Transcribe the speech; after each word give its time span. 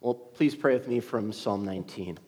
Well, 0.00 0.14
please 0.14 0.54
pray 0.54 0.74
with 0.74 0.86
me 0.86 1.00
from 1.00 1.32
Psalm 1.32 1.64
19. 1.64 2.18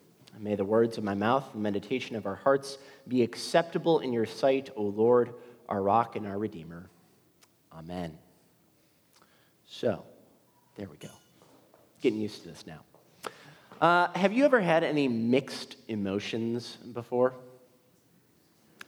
May 0.40 0.56
the 0.56 0.64
words 0.64 0.98
of 0.98 1.04
my 1.04 1.14
mouth 1.14 1.44
and 1.52 1.62
meditation 1.62 2.16
of 2.16 2.26
our 2.26 2.34
hearts 2.34 2.78
be 3.06 3.22
acceptable 3.22 4.00
in 4.00 4.12
your 4.12 4.26
sight, 4.26 4.70
O 4.74 4.82
Lord, 4.82 5.34
our 5.68 5.80
rock 5.80 6.16
and 6.16 6.26
our 6.26 6.36
redeemer. 6.36 6.90
Amen. 7.72 8.18
So, 9.66 10.02
there 10.76 10.88
we 10.88 10.96
go. 10.96 11.10
Getting 12.00 12.20
used 12.20 12.42
to 12.42 12.48
this 12.48 12.64
now. 12.66 12.80
Uh, 13.80 14.08
have 14.18 14.32
you 14.32 14.44
ever 14.44 14.60
had 14.60 14.82
any 14.82 15.06
mixed 15.06 15.76
emotions 15.86 16.76
before? 16.92 17.34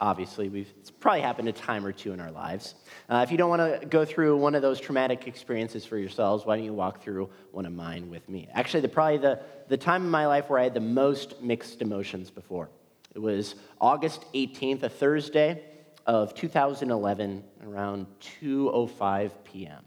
Obviously. 0.03 0.49
We've, 0.49 0.69
it's 0.81 0.91
probably 0.91 1.21
happened 1.21 1.49
a 1.49 1.53
time 1.53 1.87
or 1.87 1.93
two 1.93 2.13
in 2.13 2.19
our 2.19 2.33
lives. 2.33 2.75
Uh, 3.09 3.21
if 3.25 3.31
you 3.31 3.39
don't 3.39 3.49
want 3.49 3.81
to 3.81 3.87
go 3.87 4.05
through 4.05 4.37
one 4.37 4.57
of 4.57 4.61
those 4.61 4.81
traumatic 4.81 5.29
experiences 5.29 5.87
for 5.87 5.97
yourselves, 5.97 6.45
why 6.45 6.57
don't 6.57 6.65
you 6.65 6.75
walk 6.75 7.03
through 7.03 7.31
one 7.53 7.65
of 7.65 7.73
mine 7.73 8.11
with 8.11 8.29
me? 8.29 8.49
Actually, 8.53 8.81
the, 8.81 8.89
probably 8.89 9.19
the, 9.19 9.41
the 9.69 9.77
time 9.77 10.03
in 10.03 10.11
my 10.11 10.27
life 10.27 10.51
where 10.51 10.59
I 10.59 10.65
had 10.65 10.75
the 10.75 10.81
most 10.81 11.41
mixed 11.41 11.81
emotions 11.81 12.31
before. 12.31 12.69
It 13.15 13.21
was 13.21 13.55
August 13.81 14.25
18th, 14.35 14.83
a 14.83 14.89
Thursday 14.89 15.63
of 16.05 16.35
2011, 16.35 17.45
around 17.65 18.07
2.05 18.43 19.31
p.m. 19.45 19.85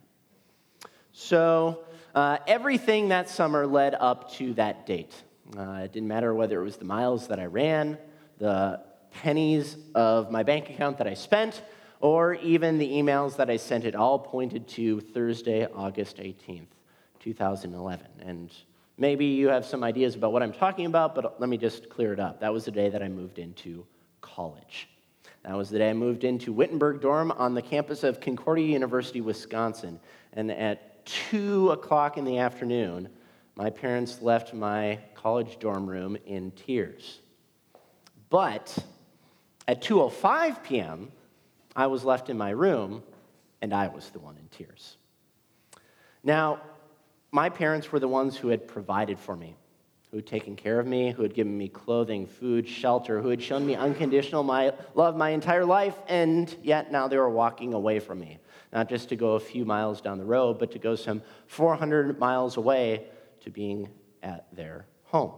So 1.12 1.84
uh, 2.14 2.38
everything 2.48 3.10
that 3.10 3.30
summer 3.30 3.68
led 3.68 3.96
up 3.96 4.32
to 4.36 4.54
that 4.54 4.86
date. 4.86 5.14
Uh, 5.58 5.82
it 5.84 5.92
didn't 5.92 6.08
matter 6.08 6.34
whether 6.34 6.62
it 6.62 6.64
was 6.64 6.78
the 6.78 6.86
miles 6.86 7.28
that 7.28 7.40
I 7.40 7.46
ran, 7.46 7.98
the 8.38 8.82
pennies 9.22 9.78
of 9.94 10.32
my 10.32 10.44
bank 10.44 10.70
account 10.70 10.98
that 10.98 11.08
I 11.08 11.14
spent, 11.14 11.62
or 12.02 12.36
even 12.36 12.78
the 12.78 12.88
emails 12.88 13.38
that 13.38 13.50
I 13.50 13.58
sent, 13.58 13.86
it 13.86 13.96
all 13.96 14.20
pointed 14.20 14.68
to 14.70 15.00
Thursday, 15.00 15.66
August 15.74 16.18
18th, 16.18 16.68
2011. 17.20 18.06
And 18.20 18.54
maybe 18.98 19.26
you 19.26 19.48
have 19.48 19.66
some 19.66 19.84
ideas 19.84 20.16
about 20.16 20.32
what 20.32 20.44
I'm 20.44 20.52
talking 20.52 20.86
about, 20.86 21.16
but 21.16 21.40
let 21.40 21.50
me 21.50 21.58
just 21.58 21.90
clear 21.90 22.14
it 22.14 22.20
up. 22.20 22.40
That 22.42 22.54
was 22.54 22.66
the 22.66 22.72
day 22.72 22.90
that 22.90 23.02
I 23.02 23.08
moved 23.08 23.40
into 23.40 23.86
college. 24.22 24.90
That 25.44 25.56
was 25.56 25.70
the 25.70 25.78
day 25.78 25.92
I 25.92 25.94
moved 25.94 26.24
into 26.24 26.52
Wittenberg 26.52 27.02
dorm 27.02 27.32
on 27.32 27.54
the 27.54 27.62
campus 27.62 28.04
of 28.04 28.20
Concordia 28.20 28.68
University, 28.68 29.22
Wisconsin. 29.22 30.00
And 30.34 30.52
at 30.52 31.06
2 31.06 31.72
o'clock 31.72 32.18
in 32.18 32.26
the 32.26 32.40
afternoon, 32.40 33.10
my 33.56 33.70
parents 33.70 34.22
left 34.22 34.54
my 34.54 35.00
college 35.14 35.60
dorm 35.60 35.88
room 35.88 36.18
in 36.26 36.52
tears. 36.52 37.20
But 38.30 38.78
at 39.68 39.82
2:05 39.82 40.64
p.m., 40.64 41.12
I 41.76 41.88
was 41.88 42.04
left 42.04 42.30
in 42.30 42.38
my 42.38 42.52
room 42.52 43.04
and 43.62 43.74
I 43.74 43.88
was 43.88 44.10
the 44.10 44.20
one 44.20 44.38
in 44.38 44.48
tears. 44.48 44.98
Now, 46.24 46.62
my 47.32 47.50
parents 47.50 47.92
were 47.92 48.00
the 48.00 48.08
ones 48.08 48.38
who 48.38 48.48
had 48.48 48.68
provided 48.68 49.20
for 49.20 49.36
me, 49.36 49.56
who 50.10 50.18
had 50.18 50.26
taken 50.26 50.56
care 50.56 50.80
of 50.80 50.88
me, 50.88 51.12
who 51.12 51.24
had 51.24 51.34
given 51.34 51.58
me 51.58 51.68
clothing, 51.68 52.28
food, 52.28 52.68
shelter, 52.68 53.22
who 53.22 53.30
had 53.30 53.42
shown 53.42 53.66
me 53.66 53.76
unconditional 53.76 54.44
my, 54.44 54.74
love 54.94 55.18
my 55.18 55.32
entire 55.32 55.66
life, 55.66 55.96
and 56.08 56.56
yet 56.64 56.92
now 56.92 57.08
they 57.08 57.18
were 57.18 57.30
walking 57.30 57.74
away 57.74 58.00
from 58.00 58.20
me. 58.20 58.40
Not 58.72 58.88
just 58.88 59.10
to 59.10 59.16
go 59.16 59.34
a 59.34 59.40
few 59.40 59.66
miles 59.66 60.00
down 60.00 60.18
the 60.18 60.26
road, 60.26 60.60
but 60.60 60.72
to 60.72 60.80
go 60.80 60.96
some 60.96 61.22
400 61.48 62.20
miles 62.20 62.58
away 62.58 63.08
to 63.42 63.50
being 63.50 63.90
at 64.24 64.48
their 64.56 64.86
home. 65.04 65.34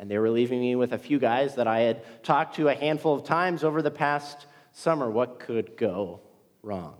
And 0.00 0.10
they 0.10 0.16
were 0.16 0.30
leaving 0.30 0.60
me 0.60 0.76
with 0.76 0.94
a 0.94 0.98
few 0.98 1.18
guys 1.18 1.56
that 1.56 1.66
I 1.66 1.80
had 1.80 2.24
talked 2.24 2.56
to 2.56 2.68
a 2.68 2.74
handful 2.74 3.14
of 3.14 3.22
times 3.22 3.62
over 3.62 3.82
the 3.82 3.90
past 3.90 4.46
summer. 4.72 5.10
What 5.10 5.38
could 5.38 5.76
go 5.76 6.22
wrong? 6.62 6.96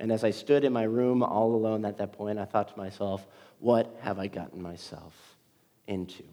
And 0.00 0.10
as 0.10 0.24
I 0.24 0.30
stood 0.30 0.64
in 0.64 0.72
my 0.72 0.84
room 0.84 1.22
all 1.22 1.54
alone 1.54 1.84
at 1.84 1.98
that 1.98 2.14
point, 2.14 2.38
I 2.38 2.46
thought 2.46 2.68
to 2.68 2.78
myself, 2.78 3.26
what 3.58 3.98
have 4.00 4.18
I 4.18 4.28
gotten 4.28 4.62
myself 4.62 5.14
into? 5.86 6.24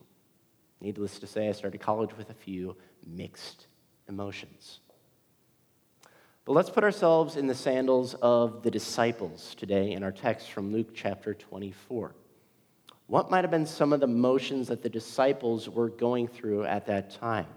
Needless 0.79 1.19
to 1.19 1.27
say, 1.27 1.49
I 1.49 1.51
started 1.51 1.81
college 1.81 2.15
with 2.17 2.29
a 2.29 2.33
few 2.33 2.77
mixed 3.05 3.67
emotions. 4.07 4.79
But 6.45 6.53
let's 6.53 6.69
put 6.69 6.85
ourselves 6.85 7.35
in 7.35 7.47
the 7.47 7.55
sandals 7.55 8.13
of 8.21 8.63
the 8.63 8.71
disciples 8.71 9.53
today 9.55 9.91
in 9.91 10.01
our 10.01 10.13
text 10.13 10.49
from 10.49 10.71
Luke 10.71 10.91
chapter 10.93 11.33
24 11.33 12.15
what 13.07 13.29
might 13.29 13.43
have 13.43 13.51
been 13.51 13.65
some 13.65 13.93
of 13.93 13.99
the 13.99 14.07
motions 14.07 14.67
that 14.69 14.81
the 14.81 14.89
disciples 14.89 15.69
were 15.69 15.89
going 15.89 16.27
through 16.27 16.65
at 16.65 16.85
that 16.87 17.11
time? 17.11 17.47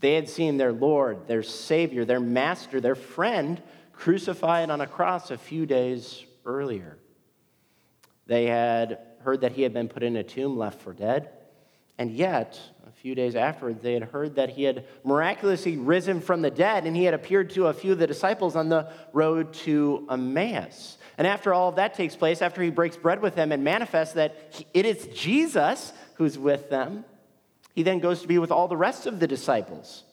They 0.00 0.14
had 0.14 0.28
seen 0.28 0.56
their 0.56 0.72
Lord, 0.72 1.26
their 1.26 1.42
Savior, 1.42 2.04
their 2.04 2.20
Master, 2.20 2.80
their 2.80 2.94
friend 2.94 3.62
crucified 3.92 4.70
on 4.70 4.80
a 4.80 4.86
cross 4.86 5.30
a 5.30 5.36
few 5.36 5.66
days 5.66 6.24
earlier. 6.46 6.98
They 8.26 8.46
had 8.46 8.98
heard 9.20 9.42
that 9.42 9.52
he 9.52 9.62
had 9.62 9.72
been 9.72 9.88
put 9.88 10.02
in 10.02 10.16
a 10.16 10.22
tomb 10.22 10.56
left 10.56 10.80
for 10.80 10.92
dead. 10.92 11.30
And 11.98 12.10
yet, 12.10 12.58
few 13.00 13.14
days 13.14 13.34
afterwards, 13.34 13.82
they 13.82 13.94
had 13.94 14.04
heard 14.04 14.34
that 14.34 14.50
he 14.50 14.64
had 14.64 14.84
miraculously 15.04 15.78
risen 15.78 16.20
from 16.20 16.42
the 16.42 16.50
dead 16.50 16.84
and 16.86 16.94
he 16.94 17.04
had 17.04 17.14
appeared 17.14 17.48
to 17.50 17.68
a 17.68 17.72
few 17.72 17.92
of 17.92 17.98
the 17.98 18.06
disciples 18.06 18.56
on 18.56 18.68
the 18.68 18.90
road 19.14 19.54
to 19.54 20.06
Emmaus. 20.10 20.98
And 21.16 21.26
after 21.26 21.54
all 21.54 21.70
of 21.70 21.76
that 21.76 21.94
takes 21.94 22.14
place, 22.14 22.42
after 22.42 22.62
he 22.62 22.70
breaks 22.70 22.98
bread 22.98 23.22
with 23.22 23.34
them 23.34 23.52
and 23.52 23.64
manifests 23.64 24.14
that 24.14 24.66
it 24.74 24.84
is 24.84 25.06
Jesus 25.14 25.94
who's 26.14 26.38
with 26.38 26.68
them, 26.68 27.04
he 27.74 27.82
then 27.82 28.00
goes 28.00 28.20
to 28.20 28.28
be 28.28 28.38
with 28.38 28.50
all 28.50 28.68
the 28.68 28.76
rest 28.76 29.06
of 29.06 29.18
the 29.18 29.26
disciples. 29.26 30.04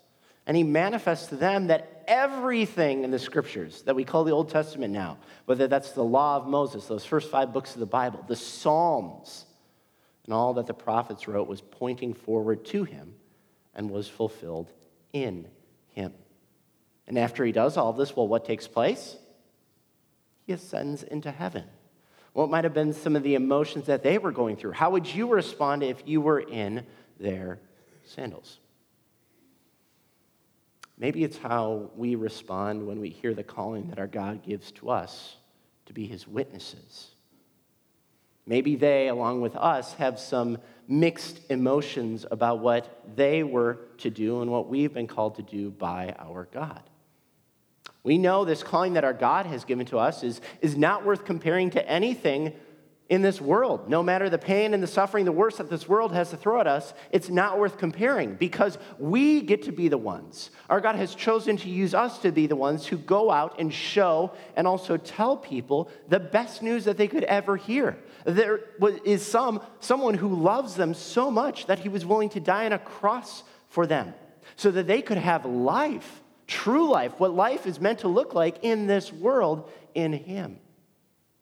And 0.46 0.56
he 0.56 0.64
manifests 0.64 1.28
to 1.28 1.36
them 1.36 1.68
that 1.68 2.06
everything 2.08 3.04
in 3.04 3.12
the 3.12 3.20
scriptures 3.20 3.82
that 3.82 3.96
we 3.98 4.06
call 4.06 4.24
the 4.24 4.32
Old 4.32 4.50
Testament 4.50 4.94
now, 4.94 5.18
whether 5.46 5.68
that's 5.68 5.92
the 5.92 6.04
law 6.04 6.38
of 6.38 6.48
Moses, 6.48 6.86
those 6.86 7.04
first 7.04 7.30
five 7.30 7.52
books 7.52 7.74
of 7.74 7.82
the 7.82 7.86
Bible, 7.86 8.24
the 8.30 8.36
Psalms, 8.38 9.47
and 10.28 10.34
all 10.36 10.54
that 10.54 10.68
the 10.68 10.74
prophets 10.74 11.28
wrote 11.28 11.48
was 11.48 11.62
pointing 11.62 12.14
forward 12.14 12.64
to 12.66 12.84
him 12.84 13.16
and 13.74 13.90
was 13.90 14.08
fulfilled 14.08 14.72
in 15.14 15.48
him. 15.90 16.14
And 17.08 17.18
after 17.18 17.44
he 17.44 17.52
does 17.52 17.78
all 17.78 17.94
this, 17.94 18.16
well, 18.16 18.28
what 18.28 18.46
takes 18.46 18.68
place? 18.68 19.18
he 20.48 20.54
ascends 20.54 21.04
into 21.04 21.30
heaven. 21.30 21.66
What 22.32 22.50
might 22.50 22.64
have 22.64 22.74
been 22.74 22.94
some 22.94 23.16
of 23.16 23.24
the 23.24 23.36
emotions 23.36 23.88
that 23.88 24.02
they 24.02 24.18
were 24.18 24.32
going 24.32 24.56
through? 24.56 24.72
How 24.72 24.92
would 24.92 25.06
you 25.06 25.28
respond 25.28 25.84
if 25.84 26.02
you 26.06 26.22
were 26.22 26.40
in 26.40 26.86
their 27.20 27.60
sandals? 28.06 28.60
Maybe 30.98 31.24
it's 31.24 31.38
how 31.38 31.92
we 31.96 32.16
respond 32.16 32.88
when 32.88 33.02
we 33.02 33.10
hear 33.10 33.34
the 33.34 33.44
calling 33.44 33.90
that 33.90 34.00
our 34.00 34.08
God 34.08 34.42
gives 34.42 34.72
to 34.74 34.90
us 34.90 35.36
to 35.88 35.94
be 35.94 36.08
his 36.08 36.28
witnesses. 36.28 37.10
Maybe 38.48 38.78
they, 38.78 39.10
along 39.10 39.42
with 39.42 39.56
us, 39.56 39.94
have 39.94 40.20
some 40.20 40.58
mixed 40.88 41.42
emotions 41.52 42.26
about 42.32 42.60
what 42.60 43.04
they 43.16 43.44
were 43.44 43.80
to 43.98 44.10
do 44.10 44.42
and 44.42 44.50
what 44.50 44.70
we've 44.70 44.94
been 44.94 45.08
called 45.08 45.36
to 45.36 45.42
do 45.44 45.70
by 45.70 46.16
our 46.18 46.48
God. 46.52 46.82
We 48.04 48.18
know 48.18 48.46
this 48.46 48.64
calling 48.64 48.94
that 48.94 49.04
our 49.04 49.14
God 49.14 49.46
has 49.48 49.66
given 49.66 49.86
to 49.88 49.98
us 49.98 50.24
is, 50.24 50.40
is 50.62 50.78
not 50.78 51.06
worth 51.06 51.26
comparing 51.26 51.72
to 51.72 51.90
anything 51.90 52.54
in 53.10 53.22
this 53.22 53.40
world. 53.40 53.90
No 53.90 54.04
matter 54.04 54.30
the 54.30 54.38
pain 54.38 54.74
and 54.74 54.84
the 54.84 54.88
suffering, 54.88 55.26
the 55.26 55.32
worst 55.32 55.58
that 55.58 55.70
this 55.70 55.88
world 55.88 56.14
has 56.14 56.30
to 56.32 56.38
throw 56.38 56.60
at 56.60 56.68
us, 56.68 56.94
it's 57.12 57.30
not 57.30 57.58
worth 57.58 57.78
comparing 57.78 58.36
because 58.36 58.78
we 58.98 59.42
get 59.42 59.64
to 59.64 59.72
be 59.72 59.88
the 59.88 59.98
ones. 59.98 60.52
Our 60.70 60.82
God 60.82 60.96
has 60.96 61.16
chosen 61.16 61.58
to 61.58 61.70
use 61.70 61.94
us 61.94 62.20
to 62.20 62.32
be 62.32 62.48
the 62.48 62.56
ones 62.56 62.86
who 62.86 62.98
go 62.98 63.32
out 63.32 63.60
and 63.60 63.74
show 63.74 64.34
and 64.56 64.68
also 64.68 64.98
tell 64.98 65.38
people 65.38 65.90
the 66.10 66.20
best 66.20 66.62
news 66.62 66.86
that 66.86 66.98
they 66.98 67.08
could 67.08 67.24
ever 67.26 67.56
hear. 67.56 67.98
There 68.28 68.60
is 69.04 69.26
some, 69.26 69.62
someone 69.80 70.14
who 70.14 70.36
loves 70.36 70.76
them 70.76 70.94
so 70.94 71.32
much 71.32 71.66
that 71.68 71.80
he 71.80 71.90
was 71.90 72.06
willing 72.06 72.30
to 72.30 72.40
die 72.40 72.66
on 72.66 72.74
a 72.74 72.80
cross 72.80 73.44
for 73.70 73.88
them 73.88 74.14
so 74.56 74.70
that 74.72 74.86
they 74.86 75.02
could 75.02 75.18
have 75.18 75.46
life 75.46 76.22
true 76.48 76.90
life, 76.90 77.20
what 77.20 77.34
life 77.34 77.68
is 77.68 77.80
meant 77.80 78.00
to 78.00 78.08
look 78.08 78.34
like 78.34 78.58
in 78.64 78.88
this 78.88 79.12
world 79.12 79.70
in 79.94 80.14
Him. 80.14 80.60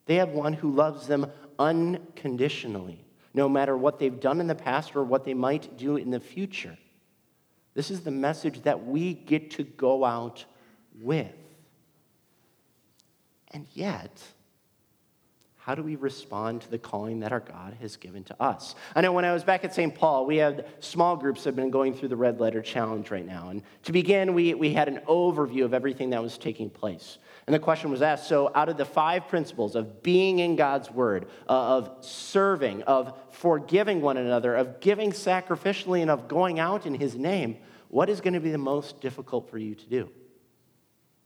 They 0.07 0.15
have 0.15 0.29
one 0.29 0.53
who 0.53 0.71
loves 0.71 1.07
them 1.07 1.31
unconditionally, 1.57 3.05
no 3.33 3.47
matter 3.47 3.77
what 3.77 3.99
they've 3.99 4.19
done 4.19 4.41
in 4.41 4.47
the 4.47 4.55
past 4.55 4.95
or 4.95 5.03
what 5.03 5.23
they 5.23 5.33
might 5.33 5.77
do 5.77 5.95
in 5.95 6.09
the 6.09 6.19
future. 6.19 6.77
This 7.75 7.91
is 7.91 8.01
the 8.01 8.11
message 8.11 8.61
that 8.63 8.85
we 8.85 9.13
get 9.13 9.51
to 9.51 9.63
go 9.63 10.03
out 10.03 10.45
with. 10.99 11.31
And 13.51 13.67
yet, 13.73 14.21
how 15.65 15.73
do 15.73 15.81
we 15.81 15.95
respond 15.95 16.61
to 16.61 16.69
the 16.69 16.77
calling 16.77 17.21
that 17.21 17.31
our 17.31 17.39
God 17.39 17.75
has 17.81 17.95
given 17.95 18.23
to 18.25 18.39
us? 18.39 18.75
I 18.93 19.01
know 19.01 19.11
when 19.13 19.25
I 19.25 19.33
was 19.33 19.43
back 19.43 19.65
at 19.65 19.73
St. 19.73 19.95
Paul, 19.95 20.27
we 20.27 20.37
had 20.37 20.67
small 20.79 21.17
groups 21.17 21.43
that 21.43 21.47
have 21.47 21.55
been 21.55 21.71
going 21.71 21.95
through 21.95 22.09
the 22.09 22.15
Red 22.15 22.39
Letter 22.39 22.61
Challenge 22.61 23.09
right 23.09 23.25
now. 23.25 23.49
And 23.49 23.63
to 23.81 23.91
begin, 23.91 24.35
we, 24.35 24.53
we 24.53 24.73
had 24.73 24.87
an 24.87 24.99
overview 25.07 25.65
of 25.65 25.73
everything 25.73 26.11
that 26.11 26.21
was 26.21 26.37
taking 26.37 26.69
place. 26.69 27.17
And 27.47 27.53
the 27.55 27.57
question 27.57 27.89
was 27.89 28.03
asked 28.03 28.29
so, 28.29 28.51
out 28.53 28.69
of 28.69 28.77
the 28.77 28.85
five 28.85 29.27
principles 29.27 29.75
of 29.75 30.03
being 30.03 30.37
in 30.37 30.55
God's 30.55 30.91
Word, 30.91 31.29
uh, 31.49 31.77
of 31.77 32.05
serving, 32.05 32.83
of 32.83 33.17
forgiving 33.31 34.01
one 34.01 34.17
another, 34.17 34.53
of 34.53 34.79
giving 34.81 35.13
sacrificially, 35.13 36.03
and 36.03 36.11
of 36.11 36.27
going 36.27 36.59
out 36.59 36.85
in 36.85 36.93
His 36.93 37.15
name, 37.15 37.57
what 37.87 38.07
is 38.07 38.21
going 38.21 38.35
to 38.35 38.39
be 38.39 38.51
the 38.51 38.59
most 38.59 39.01
difficult 39.01 39.49
for 39.49 39.57
you 39.57 39.73
to 39.73 39.85
do? 39.87 40.11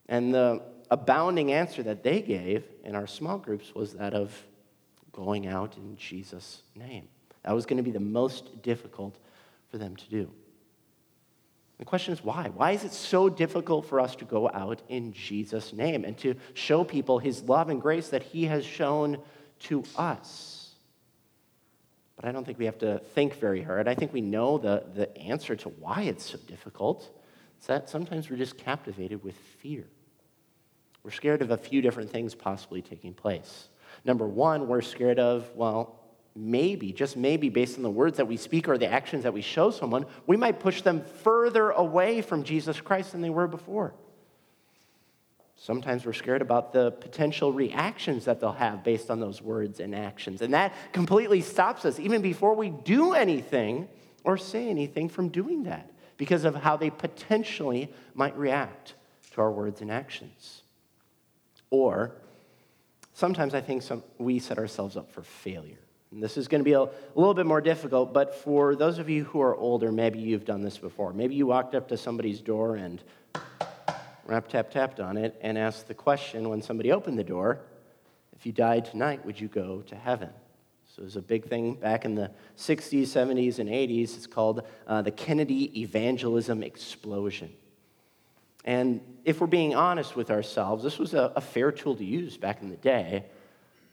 And 0.07 0.33
the 0.33 0.63
abounding 0.91 1.51
answer 1.51 1.83
that 1.83 2.03
they 2.03 2.21
gave 2.21 2.63
in 2.83 2.95
our 2.95 3.07
small 3.07 3.37
groups 3.37 3.73
was 3.75 3.93
that 3.93 4.13
of 4.13 4.33
going 5.11 5.47
out 5.47 5.77
in 5.77 5.95
Jesus' 5.97 6.63
name. 6.75 7.07
That 7.43 7.53
was 7.53 7.65
going 7.65 7.77
to 7.77 7.83
be 7.83 7.91
the 7.91 7.99
most 7.99 8.61
difficult 8.61 9.17
for 9.69 9.77
them 9.77 9.95
to 9.95 10.09
do. 10.09 10.31
The 11.77 11.85
question 11.85 12.13
is 12.13 12.23
why? 12.23 12.49
Why 12.53 12.71
is 12.71 12.83
it 12.83 12.91
so 12.91 13.29
difficult 13.29 13.85
for 13.85 14.01
us 14.01 14.15
to 14.17 14.25
go 14.25 14.49
out 14.53 14.81
in 14.89 15.13
Jesus' 15.13 15.71
name 15.71 16.03
and 16.03 16.17
to 16.19 16.35
show 16.53 16.83
people 16.83 17.19
his 17.19 17.43
love 17.43 17.69
and 17.69 17.81
grace 17.81 18.09
that 18.09 18.23
he 18.23 18.45
has 18.45 18.65
shown 18.65 19.17
to 19.59 19.83
us? 19.95 20.75
But 22.17 22.25
I 22.25 22.33
don't 22.33 22.43
think 22.43 22.59
we 22.59 22.65
have 22.65 22.79
to 22.79 22.99
think 22.99 23.39
very 23.39 23.61
hard. 23.61 23.87
I 23.87 23.95
think 23.95 24.11
we 24.11 24.19
know 24.19 24.57
the, 24.57 24.83
the 24.93 25.17
answer 25.17 25.55
to 25.55 25.69
why 25.69 26.01
it's 26.01 26.31
so 26.31 26.37
difficult. 26.47 27.09
It's 27.57 27.67
that 27.67 27.89
sometimes 27.89 28.29
we're 28.29 28.35
just 28.35 28.57
captivated 28.57 29.23
with 29.23 29.35
fear. 29.61 29.85
We're 31.03 31.11
scared 31.11 31.41
of 31.41 31.51
a 31.51 31.57
few 31.57 31.81
different 31.81 32.11
things 32.11 32.35
possibly 32.35 32.81
taking 32.81 33.13
place. 33.13 33.69
Number 34.05 34.27
one, 34.27 34.67
we're 34.67 34.81
scared 34.81 35.19
of, 35.19 35.49
well, 35.55 35.99
maybe, 36.35 36.91
just 36.91 37.17
maybe, 37.17 37.49
based 37.49 37.77
on 37.77 37.83
the 37.83 37.89
words 37.89 38.17
that 38.17 38.27
we 38.27 38.37
speak 38.37 38.67
or 38.67 38.77
the 38.77 38.87
actions 38.87 39.23
that 39.23 39.33
we 39.33 39.41
show 39.41 39.71
someone, 39.71 40.05
we 40.27 40.37
might 40.37 40.59
push 40.59 40.81
them 40.81 41.03
further 41.23 41.71
away 41.71 42.21
from 42.21 42.43
Jesus 42.43 42.79
Christ 42.79 43.11
than 43.11 43.21
they 43.21 43.29
were 43.29 43.47
before. 43.47 43.93
Sometimes 45.55 46.05
we're 46.05 46.13
scared 46.13 46.41
about 46.41 46.71
the 46.71 46.91
potential 46.91 47.51
reactions 47.51 48.25
that 48.25 48.39
they'll 48.39 48.53
have 48.53 48.81
based 48.81 49.11
on 49.11 49.19
those 49.19 49.41
words 49.41 49.81
and 49.81 49.93
actions. 49.93 50.41
And 50.41 50.53
that 50.53 50.73
completely 50.93 51.41
stops 51.41 51.83
us, 51.83 51.99
even 51.99 52.21
before 52.21 52.55
we 52.55 52.69
do 52.69 53.13
anything 53.13 53.89
or 54.23 54.37
say 54.37 54.69
anything, 54.69 55.09
from 55.09 55.27
doing 55.27 55.63
that 55.63 55.91
because 56.17 56.45
of 56.45 56.55
how 56.55 56.77
they 56.77 56.89
potentially 56.89 57.91
might 58.13 58.37
react 58.37 58.93
to 59.31 59.41
our 59.41 59.51
words 59.51 59.81
and 59.81 59.91
actions. 59.91 60.63
Or 61.71 62.11
sometimes 63.13 63.53
I 63.53 63.61
think 63.61 63.81
some, 63.81 64.03
we 64.17 64.39
set 64.39 64.57
ourselves 64.57 64.97
up 64.97 65.11
for 65.11 65.21
failure. 65.21 65.79
And 66.11 66.23
this 66.23 66.37
is 66.37 66.47
going 66.47 66.59
to 66.59 66.65
be 66.65 66.73
a, 66.73 66.81
a 66.81 66.89
little 67.15 67.35
bit 67.35 67.45
more 67.45 67.61
difficult, 67.61 68.13
but 68.13 68.33
for 68.33 68.75
those 68.75 68.97
of 68.97 69.09
you 69.09 69.25
who 69.25 69.41
are 69.41 69.55
older, 69.55 69.91
maybe 69.91 70.19
you've 70.19 70.45
done 70.45 70.63
this 70.63 70.77
before. 70.77 71.13
Maybe 71.13 71.35
you 71.35 71.45
walked 71.45 71.75
up 71.75 71.87
to 71.89 71.97
somebody's 71.97 72.41
door 72.41 72.75
and 72.75 73.03
rap 74.25 74.47
tap 74.47 74.71
tapped 74.71 74.99
on 74.99 75.17
it 75.17 75.37
and 75.41 75.57
asked 75.57 75.87
the 75.87 75.93
question 75.93 76.49
when 76.49 76.61
somebody 76.61 76.91
opened 76.91 77.19
the 77.19 77.23
door 77.23 77.59
if 78.39 78.45
you 78.45 78.53
died 78.53 78.85
tonight, 78.85 79.25
would 79.25 79.37
you 79.37 79.49
go 79.49 79.81
to 79.81 79.95
heaven? 79.95 80.29
So 80.95 81.01
it 81.01 81.05
was 81.05 81.17
a 81.17 81.21
big 81.21 81.49
thing 81.49 81.73
back 81.73 82.05
in 82.05 82.15
the 82.15 82.31
60s, 82.57 83.01
70s, 83.01 83.59
and 83.59 83.69
80s. 83.69 84.15
It's 84.15 84.27
called 84.27 84.65
uh, 84.87 85.01
the 85.01 85.11
Kennedy 85.11 85.81
Evangelism 85.81 86.63
Explosion. 86.63 87.51
And 88.65 89.01
if 89.23 89.39
we're 89.39 89.47
being 89.47 89.75
honest 89.75 90.15
with 90.15 90.31
ourselves, 90.31 90.83
this 90.83 90.99
was 90.99 91.13
a, 91.13 91.31
a 91.35 91.41
fair 91.41 91.71
tool 91.71 91.95
to 91.95 92.05
use 92.05 92.37
back 92.37 92.61
in 92.61 92.69
the 92.69 92.77
day 92.77 93.25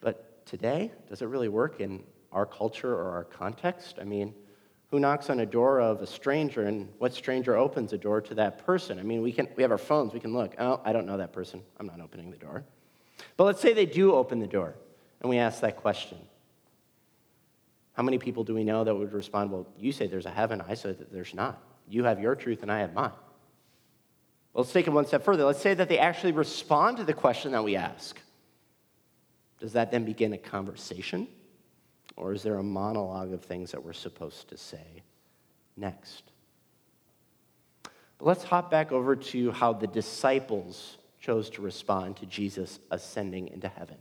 But 0.01 0.45
today? 0.47 0.93
Does 1.09 1.23
it 1.23 1.27
really 1.27 1.49
work 1.49 1.81
in 1.81 2.03
our 2.33 2.47
culture 2.47 2.93
or 2.93 3.11
our 3.11 3.25
context? 3.25 3.99
I 4.01 4.05
mean, 4.05 4.35
who 4.91 5.01
knocks 5.01 5.31
on 5.31 5.41
a 5.41 5.47
door 5.47 5.81
of 5.81 6.01
a 6.01 6.07
stranger 6.07 6.67
and 6.67 6.89
what 6.99 7.13
stranger 7.13 7.57
opens 7.57 7.93
a 7.93 7.99
door 7.99 8.21
to 8.21 8.35
that 8.37 8.65
person? 8.65 8.99
I 8.99 9.03
mean, 9.03 9.23
we, 9.23 9.33
can, 9.33 9.49
we 9.57 9.63
have 9.63 9.73
our 9.73 9.79
phones, 9.79 10.13
we 10.13 10.21
can 10.21 10.33
look. 10.33 10.55
Oh, 10.59 10.81
I 10.85 10.93
don't 10.93 11.07
know 11.07 11.17
that 11.17 11.33
person. 11.33 11.63
I'm 11.79 11.87
not 11.87 12.01
opening 12.01 12.31
the 12.31 12.37
door. 12.37 12.65
But 13.37 13.45
let's 13.45 13.61
say 13.61 13.73
they 13.73 13.87
do 13.87 14.15
open 14.15 14.39
the 14.39 14.47
door 14.47 14.75
and 15.21 15.31
we 15.31 15.39
ask 15.39 15.61
that 15.61 15.77
question. 15.77 16.19
How 17.95 18.03
many 18.03 18.19
people 18.19 18.45
do 18.45 18.55
we 18.55 18.63
know 18.63 18.85
that 18.85 18.95
would 18.95 19.13
respond, 19.13 19.51
Well, 19.51 19.67
you 19.79 19.91
say 19.91 20.07
there's 20.07 20.27
a 20.27 20.31
heaven, 20.31 20.63
I 20.69 20.75
say 20.75 20.93
that 20.93 21.13
there's 21.13 21.35
not. 21.35 21.63
You 21.89 22.05
have 22.05 22.21
your 22.21 22.35
truth 22.35 22.63
and 22.63 22.71
I 22.71 22.81
have 22.81 22.93
mine. 22.93 23.13
Let's 24.57 24.73
take 24.73 24.87
it 24.87 24.91
one 24.91 25.07
step 25.07 25.23
further. 25.23 25.45
Let's 25.45 25.61
say 25.61 25.75
that 25.75 25.91
they 25.91 25.99
actually 25.99 26.33
respond 26.33 26.97
to 26.97 27.05
the 27.05 27.13
question 27.13 27.53
that 27.53 27.63
we 27.63 27.77
ask. 27.77 28.19
Does 29.61 29.75
that 29.75 29.91
then 29.91 30.07
begin 30.07 30.33
a 30.33 30.39
conversation? 30.39 31.29
Or 32.17 32.33
is 32.33 32.43
there 32.43 32.57
a 32.57 32.63
monologue 32.63 33.35
of 33.35 33.45
things 33.45 33.71
that 33.73 33.85
we're 33.85 33.93
supposed 33.93 34.49
to 34.49 34.57
say 34.57 35.03
next? 35.77 36.23
But 37.83 38.25
let's 38.25 38.45
hop 38.45 38.71
back 38.71 38.93
over 38.93 39.15
to 39.15 39.53
how 39.53 39.75
the 39.75 39.87
disciples 39.87 40.97
chose 41.21 41.51
to 41.51 41.61
respond 41.61 42.17
to 42.17 42.27
Jesus 42.27 42.79
ascending 42.91 43.49
into 43.49 43.69
heaven. 43.69 43.99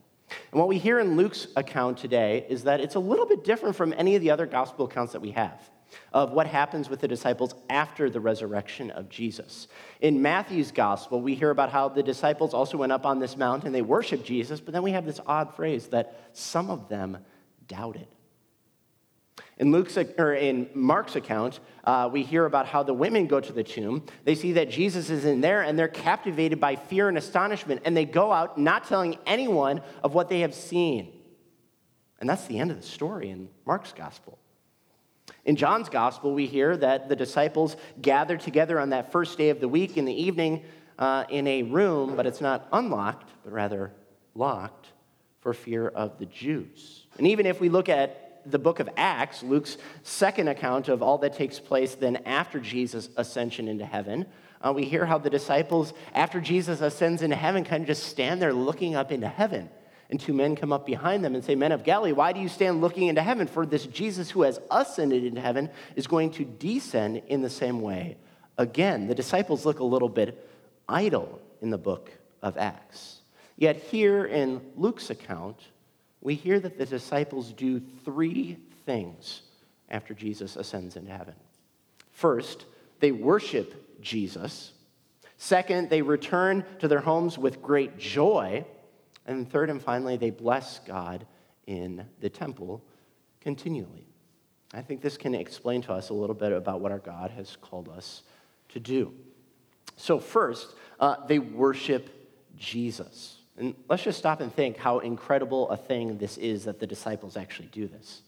And 0.52 0.60
what 0.60 0.69
we 0.69 0.78
hear 0.78 1.00
in 1.00 1.18
Luke's 1.18 1.48
account 1.57 1.98
today 1.98 2.46
is 2.48 2.63
that 2.63 2.80
it's 2.80 2.96
a 2.96 3.00
little 3.00 3.25
bit 3.25 3.44
different 3.44 3.75
from 3.75 3.94
any 3.98 4.16
of 4.16 4.22
the 4.22 4.31
other 4.31 4.46
gospel 4.46 4.86
accounts 4.86 5.12
that 5.12 5.22
we 5.22 5.31
have 5.31 5.69
of 6.14 6.32
what 6.32 6.48
happens 6.48 6.90
with 6.90 7.02
the 7.02 7.08
disciples 7.08 7.56
after 7.70 8.10
the 8.10 8.20
resurrection 8.20 8.92
of 8.92 9.10
Jesus. 9.10 9.68
In 10.02 10.22
Matthew's 10.22 10.72
gospel, 10.72 11.22
we 11.22 11.36
hear 11.36 11.50
about 11.50 11.72
how 11.72 11.90
the 11.90 12.04
disciples 12.04 12.54
also 12.54 12.78
went 12.78 12.92
up 12.92 13.06
on 13.06 13.20
this 13.20 13.38
mountain, 13.38 13.68
and 13.68 13.76
they 13.76 13.82
worshiped 13.82 14.26
Jesus, 14.26 14.60
but 14.60 14.74
then 14.74 14.84
we 14.84 14.92
have 14.92 15.06
this 15.06 15.20
odd 15.26 15.56
phrase 15.56 15.88
that 15.88 16.30
some 16.34 16.70
of 16.70 16.90
them 16.90 17.18
doubted. 17.68 18.08
In 19.58 19.72
Luke's 19.72 19.98
or 19.98 20.34
in 20.34 20.70
Mark's 20.74 21.16
account, 21.16 21.62
uh, 21.86 22.10
we 22.12 22.24
hear 22.24 22.46
about 22.46 22.66
how 22.66 22.84
the 22.84 22.94
women 22.94 23.26
go 23.26 23.40
to 23.40 23.54
the 23.54 23.64
tomb. 23.64 24.06
They 24.26 24.36
see 24.36 24.54
that 24.54 24.70
Jesus 24.70 25.10
is 25.10 25.24
in 25.24 25.40
there, 25.40 25.62
and 25.62 25.80
they're 25.80 25.88
captivated 25.88 26.60
by 26.60 26.76
fear 26.76 27.08
and 27.08 27.18
astonishment, 27.18 27.81
and 27.86 27.96
they 27.96 28.06
go 28.06 28.34
out 28.34 28.58
not 28.58 28.86
telling 28.86 29.18
anyone 29.26 29.81
of 30.04 30.14
what 30.14 30.28
they 30.28 30.42
have 30.42 30.54
seen. 30.54 31.14
And 32.20 32.30
that's 32.30 32.48
the 32.48 32.60
end 32.60 32.72
of 32.72 32.78
the 32.78 32.88
story 32.88 33.30
in 33.30 33.50
Mark's 33.66 33.94
gospel. 33.94 34.40
In 35.45 35.56
John's 35.56 35.89
gospel, 35.89 36.33
we 36.33 36.48
hear 36.48 36.75
that 36.77 37.07
the 37.07 37.16
disciples 37.16 37.77
gathered 38.01 38.39
together 38.39 38.80
on 38.80 38.89
that 38.89 39.12
first 39.12 39.38
day 39.38 39.50
of 39.50 39.60
the 39.60 39.68
week 39.68 39.98
in 39.98 40.06
the 40.06 40.24
evening 40.24 40.63
uh, 40.98 41.25
in 41.30 41.45
a 41.48 41.63
room, 41.63 42.16
but 42.16 42.25
it's 42.25 42.42
not 42.42 42.68
unlocked, 42.72 43.31
but 43.44 43.54
rather 43.54 43.92
locked 44.33 44.88
for 45.42 45.54
fear 45.54 45.88
of 45.88 46.18
the 46.18 46.25
Jews. 46.25 47.06
And 47.18 47.27
even 47.27 47.45
if 47.45 47.60
we 47.60 47.69
look 47.69 47.89
at 47.89 48.42
the 48.45 48.60
book 48.60 48.80
of 48.80 48.89
Acts, 48.98 49.44
Luke's 49.44 49.77
second 50.04 50.48
account 50.48 50.88
of 50.88 51.01
all 51.01 51.18
that 51.19 51.33
takes 51.33 51.60
place 51.60 51.95
then 51.95 52.18
after 52.25 52.60
Jesus' 52.60 53.10
ascension 53.16 53.68
into 53.68 53.86
heaven, 53.86 54.25
uh, 54.62 54.74
we 54.74 54.86
hear 54.86 55.06
how 55.06 55.18
the 55.18 55.30
disciples, 55.30 55.94
after 56.13 56.42
Jesus 56.42 56.81
ascends 56.81 57.21
into 57.21 57.36
heaven, 57.36 57.63
kind 57.63 57.83
of 57.83 57.88
just 57.88 58.04
stand 58.04 58.42
there 58.42 58.54
looking 58.54 58.95
up 58.95 59.12
into 59.12 59.28
heaven. 59.28 59.69
And 60.10 60.19
two 60.19 60.34
men 60.34 60.56
come 60.56 60.72
up 60.72 60.86
behind 60.86 61.24
them 61.24 61.34
and 61.34 61.44
say, 61.44 61.56
Men 61.56 61.72
of 61.72 61.84
Galilee, 61.84 62.12
why 62.12 62.31
do 62.31 62.40
you 62.40 62.48
stand 62.48 62.81
looking 62.81 63.07
into 63.07 63.24
heaven? 63.24 63.48
For 63.48 63.66
this 63.66 63.88
Jesus 63.88 64.30
who 64.30 64.44
has 64.44 64.60
ascended 64.69 65.24
into 65.24 65.42
heaven 65.42 65.69
is 65.96 66.06
going 66.06 66.31
to 66.31 66.46
descend 66.46 67.24
in 67.28 67.42
the 67.42 67.50
same 67.50 67.81
way. 67.81 68.18
Again, 68.57 69.07
the 69.07 69.16
disciples 69.16 69.66
look 69.66 69.80
a 69.80 69.84
little 69.84 70.10
bit 70.10 70.48
idle 70.88 71.42
in 71.62 71.72
the 71.72 71.78
book 71.78 72.12
of 72.42 72.57
Acts. 72.57 73.19
Yet 73.57 73.78
here 73.78 74.25
in 74.25 74.62
Luke's 74.75 75.10
account, 75.10 75.60
we 76.22 76.36
hear 76.36 76.60
that 76.60 76.78
the 76.78 76.86
disciples 76.86 77.52
do 77.54 77.81
three 78.04 78.57
things 78.86 79.42
after 79.90 80.13
Jesus 80.13 80.56
ascends 80.56 80.96
into 80.96 81.12
heaven. 81.12 81.35
First, 82.12 82.66
they 83.00 83.12
worship 83.12 84.02
Jesus. 84.02 84.71
Second, 85.38 85.90
they 85.90 86.02
return 86.02 86.64
to 86.80 86.88
their 86.88 87.00
homes 87.00 87.38
with 87.38 87.62
great 87.62 87.97
joy. 87.97 88.66
And 89.26 89.50
third 89.50 89.70
and 89.70 89.82
finally, 89.82 90.18
they 90.18 90.30
bless 90.30 90.80
God 90.80 91.26
in 91.68 92.06
the 92.20 92.30
temple 92.30 92.84
continually. 93.42 94.08
I 94.74 94.82
think 94.82 95.02
this 95.02 95.18
can 95.18 95.34
explain 95.34 95.82
to 95.84 95.94
us 95.94 96.10
a 96.10 96.14
little 96.14 96.36
bit 96.36 96.52
about 96.52 96.82
what 96.82 96.92
our 96.92 97.00
God 97.00 97.32
has 97.32 97.56
called 97.62 97.90
us 97.90 98.24
to 98.70 98.80
do. 98.80 99.14
So, 99.96 100.20
first, 100.20 100.74
uh, 101.00 101.26
they 101.28 101.40
worship 101.40 102.10
Jesus. 102.58 103.38
And 103.58 103.74
let's 103.88 104.04
just 104.04 104.20
stop 104.20 104.42
and 104.42 104.54
think 104.54 104.78
how 104.78 105.00
incredible 105.00 105.70
a 105.70 105.78
thing 105.78 106.18
this 106.18 106.38
is 106.38 106.66
that 106.66 106.80
the 106.80 106.88
disciples 106.88 107.38
actually 107.38 107.70
do 107.70 107.88
this. 107.88 108.22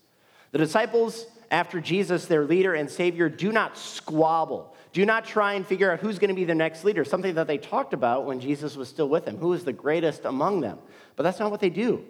The 0.51 0.57
disciples, 0.57 1.25
after 1.51 1.81
Jesus, 1.81 2.25
their 2.25 2.45
leader 2.45 2.73
and 2.73 2.89
Savior, 2.89 3.27
do 3.27 3.51
not 3.51 3.77
squabble. 3.77 4.75
Do 4.97 5.05
not 5.05 5.25
try 5.25 5.53
and 5.53 5.63
figure 5.63 5.91
out 5.91 5.99
who's 5.99 6.17
going 6.17 6.29
to 6.29 6.33
be 6.33 6.43
the 6.43 6.55
next 6.55 6.83
leader, 6.83 7.05
something 7.05 7.35
that 7.35 7.45
they 7.45 7.59
talked 7.59 7.93
about 7.93 8.25
when 8.25 8.39
Jesus 8.39 8.75
was 8.75 8.89
still 8.89 9.07
with 9.07 9.25
them. 9.25 9.37
Who 9.37 9.53
is 9.53 9.63
the 9.63 9.71
greatest 9.71 10.25
among 10.25 10.61
them? 10.61 10.79
But 11.15 11.21
that's 11.21 11.37
not 11.37 11.51
what 11.51 11.59
they 11.59 11.69
do. 11.69 12.03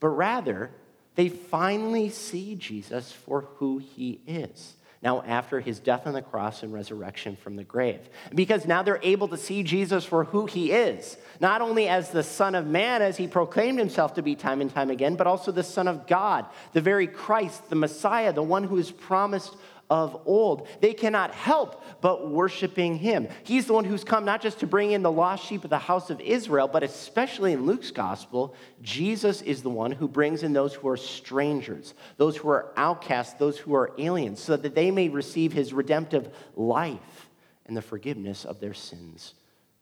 But 0.00 0.08
rather, 0.08 0.70
they 1.14 1.30
finally 1.30 2.10
see 2.10 2.54
Jesus 2.54 3.10
for 3.10 3.48
who 3.56 3.78
he 3.78 4.20
is 4.26 4.74
now 5.02 5.22
after 5.22 5.60
his 5.60 5.78
death 5.78 6.06
on 6.06 6.12
the 6.12 6.20
cross 6.20 6.62
and 6.62 6.74
resurrection 6.74 7.36
from 7.36 7.56
the 7.56 7.64
grave. 7.64 8.00
Because 8.34 8.66
now 8.66 8.82
they're 8.82 9.00
able 9.02 9.28
to 9.28 9.38
see 9.38 9.62
Jesus 9.62 10.04
for 10.04 10.24
who 10.24 10.44
he 10.44 10.72
is, 10.72 11.16
not 11.40 11.62
only 11.62 11.88
as 11.88 12.10
the 12.10 12.22
Son 12.22 12.54
of 12.54 12.66
Man, 12.66 13.00
as 13.00 13.16
he 13.16 13.26
proclaimed 13.26 13.78
himself 13.78 14.12
to 14.14 14.22
be 14.22 14.34
time 14.34 14.60
and 14.60 14.70
time 14.70 14.90
again, 14.90 15.16
but 15.16 15.26
also 15.26 15.52
the 15.52 15.62
Son 15.62 15.88
of 15.88 16.06
God, 16.06 16.44
the 16.74 16.82
very 16.82 17.06
Christ, 17.06 17.70
the 17.70 17.76
Messiah, 17.76 18.34
the 18.34 18.42
one 18.42 18.64
who 18.64 18.76
is 18.76 18.90
promised 18.90 19.56
of 19.88 20.20
old. 20.26 20.68
They 20.80 20.94
cannot 20.94 21.32
help 21.32 21.82
but 22.00 22.28
worshiping 22.28 22.96
him. 22.96 23.28
He's 23.44 23.66
the 23.66 23.72
one 23.72 23.84
who's 23.84 24.04
come 24.04 24.24
not 24.24 24.42
just 24.42 24.60
to 24.60 24.66
bring 24.66 24.92
in 24.92 25.02
the 25.02 25.10
lost 25.10 25.44
sheep 25.44 25.64
of 25.64 25.70
the 25.70 25.78
house 25.78 26.10
of 26.10 26.20
Israel, 26.20 26.68
but 26.68 26.82
especially 26.82 27.52
in 27.52 27.66
Luke's 27.66 27.90
gospel, 27.90 28.54
Jesus 28.82 29.42
is 29.42 29.62
the 29.62 29.70
one 29.70 29.92
who 29.92 30.08
brings 30.08 30.42
in 30.42 30.52
those 30.52 30.74
who 30.74 30.88
are 30.88 30.96
strangers, 30.96 31.94
those 32.16 32.36
who 32.36 32.48
are 32.48 32.72
outcasts, 32.76 33.34
those 33.34 33.58
who 33.58 33.74
are 33.74 33.92
aliens, 33.98 34.40
so 34.40 34.56
that 34.56 34.74
they 34.74 34.90
may 34.90 35.08
receive 35.08 35.52
his 35.52 35.72
redemptive 35.72 36.34
life 36.56 37.28
and 37.66 37.76
the 37.76 37.82
forgiveness 37.82 38.44
of 38.44 38.60
their 38.60 38.74
sins 38.74 39.34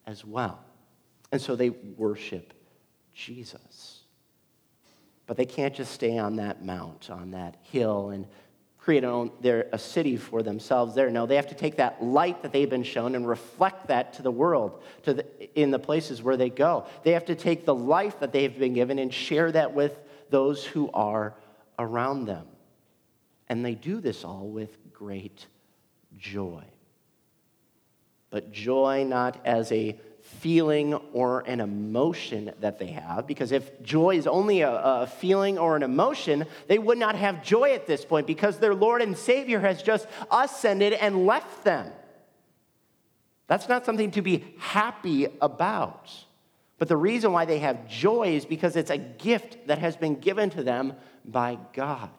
as 0.07 0.25
well. 0.25 0.61
And 1.33 1.41
so 1.41 1.57
they 1.57 1.71
worship 1.71 2.53
Jesus. 3.15 4.01
But 5.27 5.37
they 5.37 5.47
can't 5.47 5.75
just 5.75 5.93
stay 5.93 6.19
on 6.19 6.37
that 6.37 6.65
mount, 6.65 7.09
on 7.11 7.31
that 7.31 7.57
hill, 7.63 8.11
and 8.11 8.27
create 8.85 9.03
a, 9.03 9.31
their, 9.41 9.67
a 9.73 9.79
city 9.79 10.15
for 10.15 10.43
themselves 10.43 10.95
there. 10.95 11.09
No, 11.09 11.25
they 11.25 11.37
have 11.37 11.47
to 11.47 11.55
take 11.55 11.77
that 11.77 12.05
light 12.05 12.43
that 12.43 12.53
they've 12.53 12.69
been 12.69 12.83
shown 12.83 13.15
and 13.15 13.27
reflect 13.27 13.87
that 13.87 14.13
to 14.15 14.23
the 14.23 14.31
world, 14.31 14.83
to 15.05 15.15
the, 15.15 15.59
in 15.59 15.71
the 15.71 15.79
places 15.79 16.23
where 16.23 16.37
they 16.37 16.51
go. 16.51 16.87
They 17.03 17.13
have 17.13 17.25
to 17.27 17.35
take 17.35 17.65
the 17.65 17.75
life 17.75 18.21
that 18.21 18.31
they've 18.31 18.57
been 18.59 18.75
given 18.75 18.99
and 18.99 19.13
share 19.13 19.51
that 19.53 19.73
with 19.73 19.99
those 20.29 20.67
who 20.67 20.91
are 20.93 21.35
around 21.79 22.27
them. 22.27 22.47
And 23.49 23.65
they 23.65 23.75
do 23.75 24.03
this 24.03 24.23
all 24.23 24.49
with 24.49 24.77
great 24.93 25.47
joy. 26.19 26.65
But 28.29 28.53
joy 28.53 29.05
not 29.09 29.41
as 29.47 29.73
a 29.73 29.99
feeling 30.41 30.95
or 31.13 31.41
an 31.41 31.61
emotion 31.61 32.53
that 32.61 32.79
they 32.79 32.89
have, 32.89 33.27
because 33.27 33.53
if 33.53 33.83
joy 33.83 34.17
is 34.17 34.27
only 34.27 34.61
a, 34.61 34.71
a, 34.71 35.07
feeling 35.07 35.59
or 35.59 35.77
an 35.77 35.83
emotion, 35.83 36.47
they 36.69 36.79
would 36.79 36.99
not 36.99 37.15
have 37.15 37.43
joy 37.43 37.73
at 37.75 37.87
this 37.87 38.05
point 38.05 38.27
because 38.27 38.59
their 38.59 38.75
Lord 38.75 39.03
and 39.03 39.17
Savior 39.17 39.61
has 39.61 39.83
just 39.83 40.07
ascended 40.31 40.93
and 40.93 41.27
left 41.27 41.65
them. 41.65 41.91
That's 43.47 43.69
not 43.69 43.85
something 43.85 44.11
to 44.13 44.23
be 44.23 44.45
happy 44.59 45.27
about. 45.41 46.11
But 46.79 46.89
the 46.89 46.97
reason 46.97 47.33
why 47.33 47.45
they 47.45 47.59
have 47.61 47.89
joy 47.89 48.35
is 48.35 48.45
because 48.45 48.77
it's 48.77 48.91
a 48.91 48.99
gift 48.99 49.67
that 49.69 49.79
has 49.79 49.97
been 49.97 50.17
given 50.17 50.51
to 50.51 50.63
them 50.63 50.95
by 51.25 51.59
God 51.73 52.11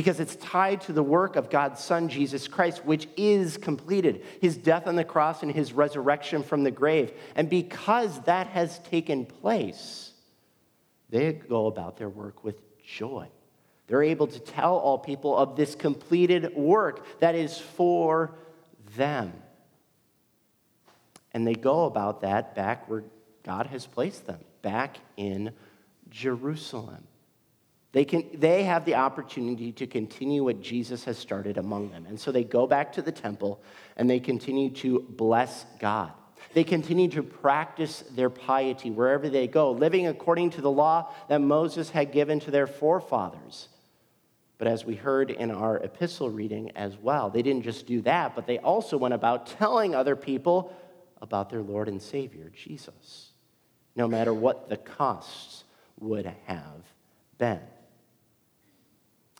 because 0.00 0.18
it's 0.18 0.36
tied 0.36 0.80
to 0.80 0.94
the 0.94 1.02
work 1.02 1.36
of 1.36 1.50
God's 1.50 1.78
Son, 1.78 2.08
Jesus 2.08 2.48
Christ, 2.48 2.86
which 2.86 3.06
is 3.18 3.58
completed 3.58 4.24
his 4.40 4.56
death 4.56 4.86
on 4.86 4.96
the 4.96 5.04
cross 5.04 5.42
and 5.42 5.52
his 5.52 5.74
resurrection 5.74 6.42
from 6.42 6.64
the 6.64 6.70
grave. 6.70 7.12
And 7.36 7.50
because 7.50 8.18
that 8.20 8.46
has 8.46 8.78
taken 8.78 9.26
place, 9.26 10.12
they 11.10 11.34
go 11.34 11.66
about 11.66 11.98
their 11.98 12.08
work 12.08 12.42
with 12.42 12.62
joy. 12.82 13.28
They're 13.88 14.02
able 14.02 14.26
to 14.28 14.38
tell 14.38 14.78
all 14.78 14.98
people 14.98 15.36
of 15.36 15.54
this 15.54 15.74
completed 15.74 16.56
work 16.56 17.04
that 17.20 17.34
is 17.34 17.58
for 17.58 18.34
them. 18.96 19.34
And 21.34 21.46
they 21.46 21.52
go 21.52 21.84
about 21.84 22.22
that 22.22 22.54
back 22.54 22.88
where 22.88 23.04
God 23.42 23.66
has 23.66 23.84
placed 23.84 24.26
them, 24.26 24.40
back 24.62 24.96
in 25.18 25.52
Jerusalem. 26.08 27.06
They, 27.92 28.04
can, 28.04 28.28
they 28.34 28.62
have 28.64 28.84
the 28.84 28.94
opportunity 28.94 29.72
to 29.72 29.86
continue 29.86 30.44
what 30.44 30.60
Jesus 30.60 31.04
has 31.04 31.18
started 31.18 31.58
among 31.58 31.90
them. 31.90 32.06
And 32.06 32.20
so 32.20 32.30
they 32.30 32.44
go 32.44 32.66
back 32.66 32.92
to 32.92 33.02
the 33.02 33.10
temple 33.10 33.60
and 33.96 34.08
they 34.08 34.20
continue 34.20 34.70
to 34.70 35.00
bless 35.08 35.66
God. 35.80 36.12
They 36.54 36.64
continue 36.64 37.08
to 37.10 37.22
practice 37.22 38.04
their 38.12 38.30
piety 38.30 38.90
wherever 38.90 39.28
they 39.28 39.46
go, 39.46 39.72
living 39.72 40.06
according 40.06 40.50
to 40.50 40.60
the 40.60 40.70
law 40.70 41.12
that 41.28 41.40
Moses 41.40 41.90
had 41.90 42.12
given 42.12 42.40
to 42.40 42.50
their 42.50 42.66
forefathers. 42.66 43.68
But 44.58 44.68
as 44.68 44.84
we 44.84 44.94
heard 44.94 45.30
in 45.30 45.50
our 45.50 45.78
epistle 45.78 46.30
reading 46.30 46.70
as 46.76 46.96
well, 46.96 47.30
they 47.30 47.42
didn't 47.42 47.62
just 47.62 47.86
do 47.86 48.02
that, 48.02 48.34
but 48.34 48.46
they 48.46 48.58
also 48.58 48.96
went 48.98 49.14
about 49.14 49.46
telling 49.58 49.94
other 49.94 50.14
people 50.16 50.72
about 51.20 51.50
their 51.50 51.62
Lord 51.62 51.88
and 51.88 52.00
Savior, 52.00 52.50
Jesus, 52.54 53.30
no 53.96 54.06
matter 54.06 54.32
what 54.32 54.68
the 54.68 54.76
costs 54.76 55.64
would 55.98 56.26
have 56.46 56.82
been. 57.38 57.60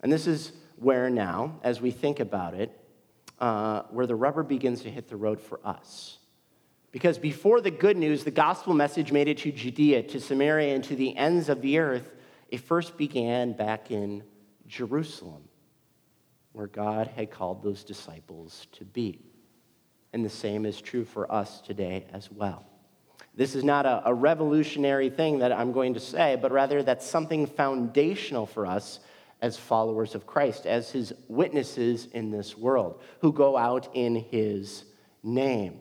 And 0.03 0.13
this 0.13 0.27
is 0.27 0.53
where 0.77 1.11
now, 1.11 1.59
as 1.63 1.81
we 1.81 1.91
think 1.91 2.21
about 2.21 2.55
it, 2.55 2.71
uh, 3.39 3.83
where 3.91 4.07
the 4.07 4.15
rubber 4.15 4.43
begins 4.43 4.83
to 4.83 4.91
hit 4.91 5.09
the 5.09 5.17
road 5.17 5.41
for 5.41 5.61
us. 5.65 6.19
Because 6.93 7.19
before 7.19 7.61
the 7.61 7.71
good 7.71 7.97
news, 7.97 8.25
the 8.25 8.31
gospel 8.31 8.75
message 8.75 9.13
made 9.13 9.29
it 9.29 9.39
to 9.39 9.53
Judea, 9.53 10.03
to 10.05 10.21
Samaria, 10.21 10.75
and 10.75 10.85
to 10.85 10.97
the 10.97 11.17
ends 11.17 11.49
of 11.49 11.63
the 11.63 11.79
earth, 11.79 12.11
it 12.49 12.59
first 12.59 12.97
began 12.97 13.53
back 13.53 13.91
in 13.91 14.25
Jerusalem, 14.67 15.45
where 16.53 16.67
God 16.67 17.07
had 17.07 17.31
called 17.31 17.63
those 17.63 17.85
disciples 17.85 18.67
to 18.73 18.85
be. 18.85 19.21
And 20.13 20.25
the 20.25 20.31
same 20.31 20.67
is 20.67 20.81
true 20.81 21.05
for 21.05 21.31
us 21.31 21.61
today 21.61 22.07
as 22.13 22.31
well. 22.31 22.65
This 23.37 23.55
is 23.55 23.63
not 23.63 23.87
a, 23.87 24.03
a 24.07 24.13
revolutionary 24.13 25.11
thing 25.11 25.39
that 25.39 25.53
I'm 25.53 25.71
going 25.71 25.95
to 25.95 26.01
say, 26.01 26.37
but 26.37 26.51
rather 26.51 26.83
that's 26.83 27.07
something 27.07 27.47
foundational 27.47 28.47
for 28.47 28.67
us 28.67 28.99
as 29.43 29.57
followers 29.57 30.15
of 30.15 30.27
Christ, 30.27 30.67
as 30.67 30.91
his 30.91 31.13
witnesses 31.29 32.07
in 32.13 32.31
this 32.31 32.57
world, 32.57 33.01
who 33.21 33.33
go 33.33 33.57
out 33.57 33.89
in 33.95 34.17
his 34.17 34.85
name. 35.23 35.81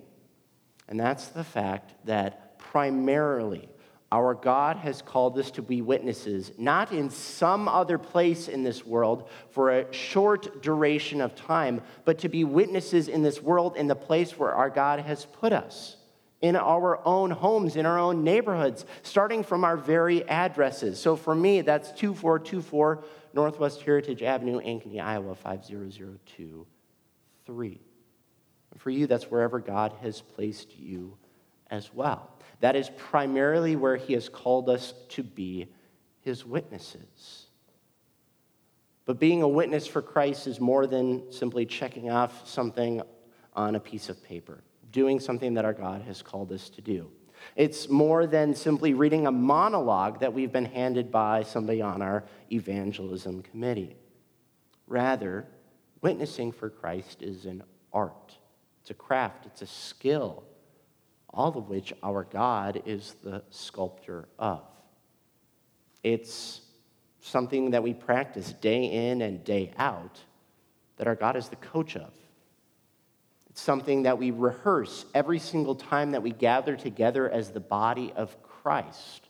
And 0.87 0.99
that's 0.99 1.27
the 1.27 1.43
fact 1.43 1.93
that 2.05 2.57
primarily 2.59 3.69
our 4.11 4.33
God 4.33 4.77
has 4.77 5.03
called 5.03 5.37
us 5.37 5.51
to 5.51 5.61
be 5.61 5.81
witnesses, 5.81 6.51
not 6.57 6.91
in 6.91 7.11
some 7.11 7.67
other 7.67 7.99
place 7.99 8.47
in 8.47 8.63
this 8.63 8.83
world 8.85 9.29
for 9.51 9.69
a 9.69 9.93
short 9.93 10.63
duration 10.63 11.21
of 11.21 11.35
time, 11.35 11.81
but 12.05 12.17
to 12.19 12.29
be 12.29 12.43
witnesses 12.43 13.07
in 13.07 13.21
this 13.21 13.41
world 13.41 13.75
in 13.75 13.87
the 13.87 13.95
place 13.95 14.37
where 14.39 14.51
our 14.51 14.69
God 14.69 14.99
has 15.01 15.25
put 15.25 15.53
us 15.53 15.95
in 16.41 16.55
our 16.55 17.05
own 17.05 17.29
homes, 17.31 17.75
in 17.75 17.85
our 17.85 17.99
own 17.99 18.23
neighborhoods, 18.23 18.85
starting 19.03 19.43
from 19.43 19.63
our 19.63 19.77
very 19.77 20.27
addresses. 20.27 20.99
So 20.99 21.15
for 21.15 21.35
me, 21.35 21.61
that's 21.61 21.89
2424 21.91 23.03
Northwest 23.33 23.81
Heritage 23.81 24.23
Avenue, 24.23 24.61
Ankeny, 24.61 24.99
Iowa, 24.99 25.35
50023. 25.35 27.81
For 28.77 28.89
you, 28.89 29.07
that's 29.07 29.31
wherever 29.31 29.59
God 29.59 29.93
has 30.01 30.21
placed 30.21 30.77
you 30.77 31.17
as 31.69 31.93
well. 31.93 32.31
That 32.61 32.75
is 32.75 32.89
primarily 32.97 33.75
where 33.75 33.97
He 33.97 34.13
has 34.13 34.29
called 34.29 34.69
us 34.69 34.93
to 35.09 35.23
be 35.23 35.67
His 36.21 36.45
witnesses. 36.45 37.47
But 39.05 39.19
being 39.19 39.41
a 39.41 39.47
witness 39.47 39.87
for 39.87 40.03
Christ 40.03 40.45
is 40.45 40.59
more 40.59 40.85
than 40.85 41.31
simply 41.31 41.65
checking 41.65 42.11
off 42.11 42.47
something 42.47 43.01
on 43.53 43.75
a 43.75 43.79
piece 43.79 44.09
of 44.09 44.23
paper, 44.23 44.61
doing 44.91 45.19
something 45.19 45.55
that 45.55 45.65
our 45.65 45.73
God 45.73 46.03
has 46.03 46.21
called 46.21 46.51
us 46.51 46.69
to 46.69 46.81
do. 46.81 47.09
It's 47.55 47.89
more 47.89 48.27
than 48.27 48.55
simply 48.55 48.93
reading 48.93 49.27
a 49.27 49.31
monologue 49.31 50.19
that 50.19 50.33
we've 50.33 50.51
been 50.51 50.65
handed 50.65 51.11
by 51.11 51.43
somebody 51.43 51.81
on 51.81 52.01
our 52.01 52.23
evangelism 52.51 53.41
committee. 53.43 53.95
Rather, 54.87 55.45
witnessing 56.01 56.51
for 56.51 56.69
Christ 56.69 57.21
is 57.21 57.45
an 57.45 57.63
art, 57.93 58.37
it's 58.81 58.89
a 58.91 58.95
craft, 58.95 59.45
it's 59.45 59.61
a 59.61 59.67
skill, 59.67 60.43
all 61.29 61.57
of 61.57 61.69
which 61.69 61.93
our 62.01 62.23
God 62.23 62.81
is 62.85 63.15
the 63.23 63.43
sculptor 63.49 64.27
of. 64.37 64.63
It's 66.03 66.61
something 67.21 67.71
that 67.71 67.83
we 67.83 67.93
practice 67.93 68.53
day 68.53 69.09
in 69.09 69.21
and 69.21 69.43
day 69.43 69.73
out 69.77 70.19
that 70.97 71.07
our 71.07 71.15
God 71.15 71.35
is 71.35 71.49
the 71.49 71.55
coach 71.57 71.95
of 71.95 72.13
something 73.59 74.03
that 74.03 74.17
we 74.17 74.31
rehearse 74.31 75.05
every 75.13 75.39
single 75.39 75.75
time 75.75 76.11
that 76.11 76.23
we 76.23 76.31
gather 76.31 76.75
together 76.75 77.29
as 77.29 77.51
the 77.51 77.59
body 77.59 78.11
of 78.15 78.41
Christ, 78.41 79.27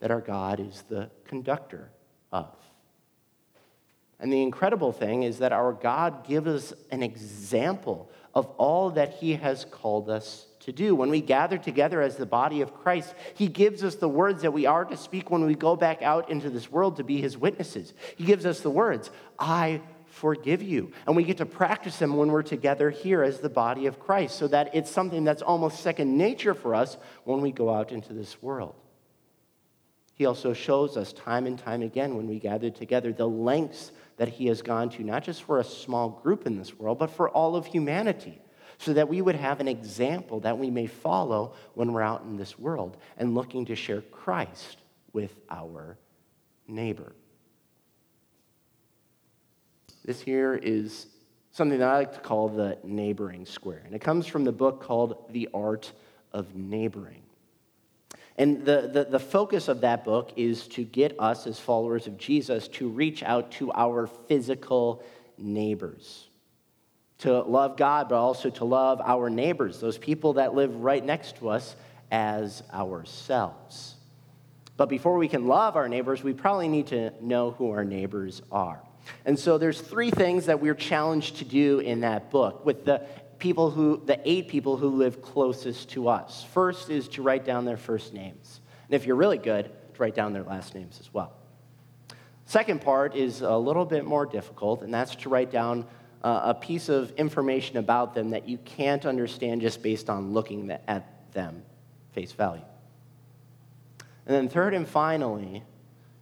that 0.00 0.10
our 0.10 0.20
God 0.20 0.60
is 0.60 0.84
the 0.88 1.10
conductor 1.24 1.90
of. 2.32 2.54
And 4.20 4.32
the 4.32 4.42
incredible 4.42 4.92
thing 4.92 5.22
is 5.22 5.38
that 5.38 5.52
our 5.52 5.72
God 5.72 6.26
gives 6.26 6.48
us 6.48 6.72
an 6.90 7.02
example 7.02 8.10
of 8.34 8.46
all 8.58 8.90
that 8.90 9.14
He 9.14 9.34
has 9.34 9.64
called 9.64 10.10
us 10.10 10.46
to 10.60 10.72
do. 10.72 10.94
When 10.94 11.10
we 11.10 11.20
gather 11.20 11.56
together 11.56 12.02
as 12.02 12.16
the 12.16 12.26
body 12.26 12.60
of 12.60 12.74
Christ, 12.74 13.14
He 13.34 13.48
gives 13.48 13.84
us 13.84 13.94
the 13.94 14.08
words 14.08 14.42
that 14.42 14.52
we 14.52 14.66
are 14.66 14.84
to 14.84 14.96
speak 14.96 15.30
when 15.30 15.44
we 15.44 15.54
go 15.54 15.76
back 15.76 16.02
out 16.02 16.30
into 16.30 16.50
this 16.50 16.70
world 16.70 16.96
to 16.96 17.04
be 17.04 17.20
His 17.20 17.38
witnesses. 17.38 17.94
He 18.16 18.24
gives 18.24 18.44
us 18.44 18.60
the 18.60 18.70
words, 18.70 19.10
I 19.38 19.82
forgive 20.10 20.62
you. 20.62 20.92
And 21.06 21.16
we 21.16 21.24
get 21.24 21.38
to 21.38 21.46
practice 21.46 21.98
them 21.98 22.16
when 22.16 22.30
we're 22.30 22.42
together 22.42 22.90
here 22.90 23.22
as 23.22 23.40
the 23.40 23.48
body 23.48 23.86
of 23.86 23.98
Christ, 23.98 24.38
so 24.38 24.48
that 24.48 24.74
it's 24.74 24.90
something 24.90 25.24
that's 25.24 25.42
almost 25.42 25.80
second 25.80 26.16
nature 26.16 26.54
for 26.54 26.74
us 26.74 26.96
when 27.24 27.40
we 27.40 27.52
go 27.52 27.72
out 27.72 27.92
into 27.92 28.12
this 28.12 28.42
world. 28.42 28.74
He 30.14 30.26
also 30.26 30.52
shows 30.52 30.96
us 30.96 31.12
time 31.12 31.46
and 31.46 31.56
time 31.58 31.82
again 31.82 32.16
when 32.16 32.26
we 32.26 32.40
gather 32.40 32.70
together 32.70 33.12
the 33.12 33.28
lengths 33.28 33.92
that 34.16 34.28
he 34.28 34.46
has 34.46 34.62
gone 34.62 34.90
to, 34.90 35.04
not 35.04 35.22
just 35.22 35.44
for 35.44 35.60
a 35.60 35.64
small 35.64 36.08
group 36.08 36.44
in 36.44 36.58
this 36.58 36.76
world, 36.76 36.98
but 36.98 37.10
for 37.10 37.28
all 37.28 37.54
of 37.54 37.66
humanity, 37.66 38.40
so 38.78 38.92
that 38.94 39.08
we 39.08 39.22
would 39.22 39.36
have 39.36 39.60
an 39.60 39.68
example 39.68 40.40
that 40.40 40.58
we 40.58 40.70
may 40.70 40.88
follow 40.88 41.54
when 41.74 41.92
we're 41.92 42.02
out 42.02 42.22
in 42.22 42.36
this 42.36 42.58
world 42.58 42.96
and 43.16 43.34
looking 43.34 43.64
to 43.66 43.76
share 43.76 44.00
Christ 44.00 44.78
with 45.12 45.34
our 45.50 45.96
neighbor. 46.66 47.12
This 50.08 50.22
here 50.22 50.54
is 50.54 51.06
something 51.50 51.80
that 51.80 51.86
I 51.86 51.98
like 51.98 52.14
to 52.14 52.20
call 52.20 52.48
the 52.48 52.78
neighboring 52.82 53.44
square. 53.44 53.82
And 53.84 53.94
it 53.94 53.98
comes 53.98 54.26
from 54.26 54.42
the 54.42 54.52
book 54.52 54.80
called 54.80 55.26
The 55.32 55.50
Art 55.52 55.92
of 56.32 56.54
Neighboring. 56.54 57.20
And 58.38 58.64
the, 58.64 58.88
the, 58.90 59.04
the, 59.04 59.18
focus 59.18 59.68
of 59.68 59.82
that 59.82 60.06
book 60.06 60.32
is 60.34 60.66
to 60.68 60.82
get 60.82 61.14
us, 61.18 61.46
as 61.46 61.60
followers 61.60 62.06
of 62.06 62.16
Jesus, 62.16 62.68
to 62.68 62.88
reach 62.88 63.22
out 63.22 63.52
to 63.52 63.70
our 63.72 64.06
physical 64.06 65.04
neighbors. 65.36 66.28
To 67.18 67.42
love 67.42 67.76
God, 67.76 68.08
but 68.08 68.16
also 68.16 68.48
to 68.48 68.64
love 68.64 69.02
our 69.04 69.28
neighbors, 69.28 69.78
those 69.78 69.98
people 69.98 70.32
that 70.32 70.54
live 70.54 70.74
right 70.76 71.04
next 71.04 71.36
to 71.36 71.50
us, 71.50 71.76
as 72.10 72.62
ourselves. 72.72 73.96
But 74.78 74.88
before 74.88 75.18
we 75.18 75.28
can 75.28 75.46
love 75.46 75.76
our 75.76 75.86
neighbors, 75.86 76.22
we 76.22 76.32
probably 76.32 76.68
need 76.68 76.86
to 76.86 77.12
know 77.22 77.50
who 77.50 77.72
our 77.72 77.84
neighbors 77.84 78.40
are. 78.50 78.80
And 79.24 79.38
so 79.38 79.58
there's 79.58 79.80
three 79.80 80.10
things 80.10 80.46
that 80.46 80.60
we're 80.60 80.74
challenged 80.74 81.36
to 81.38 81.44
do 81.44 81.80
in 81.80 82.00
that 82.00 82.30
book 82.30 82.64
with 82.64 82.84
the 82.84 83.02
people 83.38 83.70
who, 83.70 84.02
the 84.04 84.20
eight 84.28 84.48
people 84.48 84.76
who 84.76 84.88
live 84.88 85.22
closest 85.22 85.90
to 85.90 86.08
us. 86.08 86.44
First 86.52 86.90
is 86.90 87.08
to 87.08 87.22
write 87.22 87.44
down 87.44 87.64
their 87.64 87.76
first 87.76 88.12
names. 88.12 88.60
And 88.88 88.94
if 88.94 89.06
you're 89.06 89.16
really 89.16 89.38
good, 89.38 89.70
to 89.94 90.02
write 90.02 90.14
down 90.14 90.32
their 90.32 90.42
last 90.42 90.74
names 90.74 90.98
as 91.00 91.12
well. 91.12 91.32
Second 92.46 92.80
part 92.80 93.14
is 93.14 93.42
a 93.42 93.56
little 93.56 93.84
bit 93.84 94.06
more 94.06 94.24
difficult, 94.24 94.82
and 94.82 94.92
that's 94.92 95.14
to 95.16 95.28
write 95.28 95.50
down 95.50 95.86
uh, 96.22 96.40
a 96.44 96.54
piece 96.54 96.88
of 96.88 97.10
information 97.12 97.76
about 97.76 98.14
them 98.14 98.30
that 98.30 98.48
you 98.48 98.58
can't 98.58 99.04
understand 99.04 99.60
just 99.60 99.82
based 99.82 100.08
on 100.08 100.32
looking 100.32 100.70
at 100.88 101.32
them 101.32 101.62
face 102.12 102.32
value. 102.32 102.64
And 104.26 104.34
then, 104.34 104.48
third 104.48 104.74
and 104.74 104.88
finally, 104.88 105.62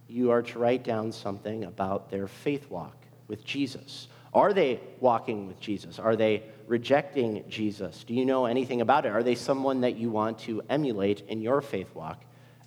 you 0.07 0.31
are 0.31 0.41
to 0.41 0.59
write 0.59 0.83
down 0.83 1.11
something 1.11 1.63
about 1.65 2.09
their 2.09 2.27
faith 2.27 2.69
walk 2.69 2.95
with 3.27 3.43
Jesus. 3.43 4.07
Are 4.33 4.53
they 4.53 4.79
walking 4.99 5.47
with 5.47 5.59
Jesus? 5.59 5.99
Are 5.99 6.15
they 6.15 6.43
rejecting 6.67 7.43
Jesus? 7.49 8.03
Do 8.03 8.13
you 8.13 8.25
know 8.25 8.45
anything 8.45 8.81
about 8.81 9.05
it? 9.05 9.09
Are 9.09 9.23
they 9.23 9.35
someone 9.35 9.81
that 9.81 9.95
you 9.95 10.09
want 10.09 10.39
to 10.39 10.61
emulate 10.69 11.21
in 11.27 11.41
your 11.41 11.61
faith 11.61 11.93
walk 11.95 12.23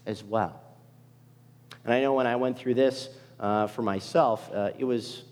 as 0.06 0.24
well? 0.24 0.60
And 1.84 1.94
I 1.94 2.00
know 2.00 2.14
when 2.14 2.26
I 2.26 2.36
went 2.36 2.58
through 2.58 2.74
this 2.74 3.08
uh, 3.38 3.66
for 3.68 3.82
myself, 3.82 4.50
uh, 4.52 4.70
it 4.78 4.84
was 4.84 5.22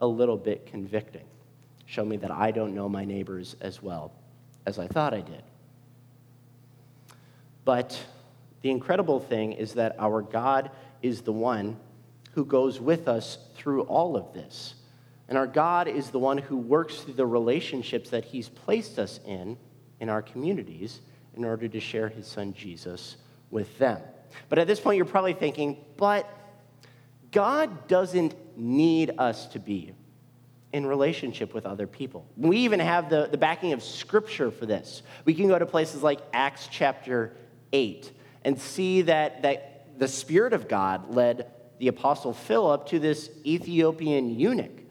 a 0.00 0.06
little 0.06 0.36
bit 0.36 0.66
convicting. 0.66 1.24
Show 1.86 2.04
me 2.04 2.16
that 2.18 2.30
I 2.30 2.50
don't 2.50 2.74
know 2.74 2.88
my 2.88 3.04
neighbors 3.04 3.56
as 3.60 3.82
well 3.82 4.12
as 4.66 4.78
I 4.78 4.86
thought 4.86 5.14
I 5.14 5.20
did. 5.20 5.42
But 7.64 7.98
the 8.62 8.70
incredible 8.70 9.20
thing 9.20 9.52
is 9.52 9.74
that 9.74 9.96
our 9.98 10.22
God 10.22 10.70
is 11.04 11.20
the 11.20 11.32
one 11.32 11.76
who 12.32 12.46
goes 12.46 12.80
with 12.80 13.08
us 13.08 13.36
through 13.56 13.82
all 13.82 14.16
of 14.16 14.32
this. 14.32 14.74
And 15.28 15.36
our 15.36 15.46
God 15.46 15.86
is 15.86 16.08
the 16.08 16.18
one 16.18 16.38
who 16.38 16.56
works 16.56 16.96
through 16.96 17.14
the 17.14 17.26
relationships 17.26 18.08
that 18.10 18.24
He's 18.24 18.48
placed 18.48 18.98
us 18.98 19.20
in, 19.26 19.58
in 20.00 20.08
our 20.08 20.22
communities, 20.22 21.02
in 21.36 21.44
order 21.44 21.68
to 21.68 21.78
share 21.78 22.08
His 22.08 22.26
Son 22.26 22.54
Jesus 22.54 23.16
with 23.50 23.76
them. 23.78 24.00
But 24.48 24.58
at 24.58 24.66
this 24.66 24.80
point, 24.80 24.96
you're 24.96 25.04
probably 25.04 25.34
thinking, 25.34 25.76
but 25.98 26.26
God 27.30 27.86
doesn't 27.86 28.34
need 28.56 29.12
us 29.18 29.46
to 29.48 29.58
be 29.58 29.92
in 30.72 30.86
relationship 30.86 31.52
with 31.52 31.66
other 31.66 31.86
people. 31.86 32.26
We 32.38 32.58
even 32.60 32.80
have 32.80 33.10
the, 33.10 33.28
the 33.30 33.36
backing 33.36 33.74
of 33.74 33.82
Scripture 33.82 34.50
for 34.50 34.64
this. 34.64 35.02
We 35.26 35.34
can 35.34 35.48
go 35.48 35.58
to 35.58 35.66
places 35.66 36.02
like 36.02 36.20
Acts 36.32 36.66
chapter 36.70 37.36
8 37.74 38.10
and 38.42 38.58
see 38.58 39.02
that, 39.02 39.42
that 39.42 39.73
the 39.98 40.08
Spirit 40.08 40.52
of 40.52 40.68
God 40.68 41.14
led 41.14 41.50
the 41.78 41.88
Apostle 41.88 42.32
Philip 42.32 42.86
to 42.86 42.98
this 42.98 43.30
Ethiopian 43.44 44.38
eunuch 44.38 44.84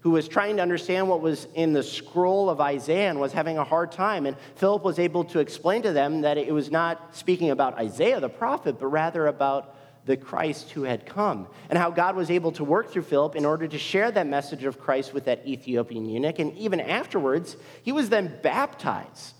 who 0.00 0.10
was 0.10 0.28
trying 0.28 0.56
to 0.56 0.62
understand 0.62 1.08
what 1.08 1.20
was 1.20 1.46
in 1.54 1.72
the 1.72 1.82
scroll 1.82 2.48
of 2.48 2.60
Isaiah 2.60 3.10
and 3.10 3.20
was 3.20 3.32
having 3.32 3.58
a 3.58 3.64
hard 3.64 3.92
time. 3.92 4.24
And 4.24 4.36
Philip 4.56 4.82
was 4.82 4.98
able 4.98 5.24
to 5.24 5.40
explain 5.40 5.82
to 5.82 5.92
them 5.92 6.22
that 6.22 6.38
it 6.38 6.52
was 6.52 6.70
not 6.70 7.14
speaking 7.14 7.50
about 7.50 7.74
Isaiah 7.74 8.18
the 8.18 8.30
prophet, 8.30 8.78
but 8.78 8.86
rather 8.86 9.26
about 9.26 9.76
the 10.06 10.16
Christ 10.16 10.70
who 10.70 10.84
had 10.84 11.04
come, 11.04 11.46
and 11.68 11.78
how 11.78 11.90
God 11.90 12.16
was 12.16 12.30
able 12.30 12.52
to 12.52 12.64
work 12.64 12.90
through 12.90 13.02
Philip 13.02 13.36
in 13.36 13.44
order 13.44 13.68
to 13.68 13.78
share 13.78 14.10
that 14.10 14.26
message 14.26 14.64
of 14.64 14.80
Christ 14.80 15.12
with 15.12 15.26
that 15.26 15.46
Ethiopian 15.46 16.08
eunuch. 16.08 16.38
And 16.38 16.56
even 16.56 16.80
afterwards, 16.80 17.58
he 17.82 17.92
was 17.92 18.08
then 18.08 18.38
baptized. 18.42 19.34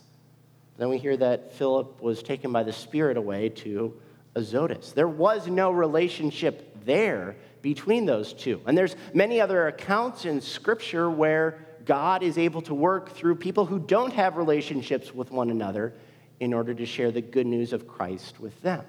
Then 0.76 0.90
we 0.90 0.98
hear 0.98 1.16
that 1.16 1.54
Philip 1.54 2.02
was 2.02 2.22
taken 2.22 2.52
by 2.52 2.62
the 2.62 2.72
Spirit 2.74 3.16
away 3.16 3.48
to 3.48 3.98
Azotus. 4.34 4.92
There 4.92 5.08
was 5.08 5.46
no 5.46 5.70
relationship 5.70 6.84
there 6.84 7.37
between 7.62 8.06
those 8.06 8.32
two. 8.32 8.60
And 8.66 8.76
there's 8.76 8.96
many 9.12 9.40
other 9.40 9.66
accounts 9.68 10.25
in 10.25 10.40
Scripture 10.40 11.10
where 11.10 11.66
God 11.84 12.22
is 12.22 12.38
able 12.38 12.62
to 12.62 12.75
work 12.75 13.10
through 13.10 13.37
people 13.37 13.66
who 13.66 13.78
don't 13.78 14.12
have 14.12 14.37
relationships 14.37 15.14
with 15.14 15.30
one 15.30 15.50
another 15.50 15.95
in 16.38 16.54
order 16.54 16.73
to 16.73 16.86
share 16.86 17.10
the 17.10 17.21
good 17.21 17.47
news 17.47 17.73
of 17.73 17.86
Christ 17.86 18.40
with 18.40 18.60
them. 18.62 18.84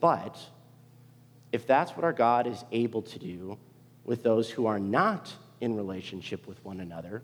But 0.00 0.38
if 1.52 1.66
that's 1.66 1.92
what 1.92 2.04
our 2.04 2.12
God 2.12 2.46
is 2.46 2.64
able 2.72 3.02
to 3.02 3.18
do 3.18 3.58
with 4.04 4.22
those 4.22 4.50
who 4.50 4.66
are 4.66 4.78
not 4.78 5.32
in 5.60 5.74
relationship 5.74 6.46
with 6.46 6.62
one 6.64 6.80
another, 6.80 7.22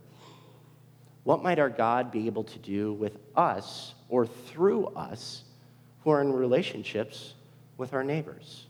what 1.25 1.43
might 1.43 1.59
our 1.59 1.69
God 1.69 2.11
be 2.11 2.27
able 2.27 2.45
to 2.45 2.59
do 2.59 2.95
with 2.95 3.19
us 3.37 3.95
or 4.09 4.27
through 4.27 4.87
us 4.87 5.45
who 6.05 6.11
are 6.11 6.21
in 6.21 6.33
relationships 6.33 7.35
with 7.77 7.93
our 7.93 8.05
neighbors? 8.05 8.67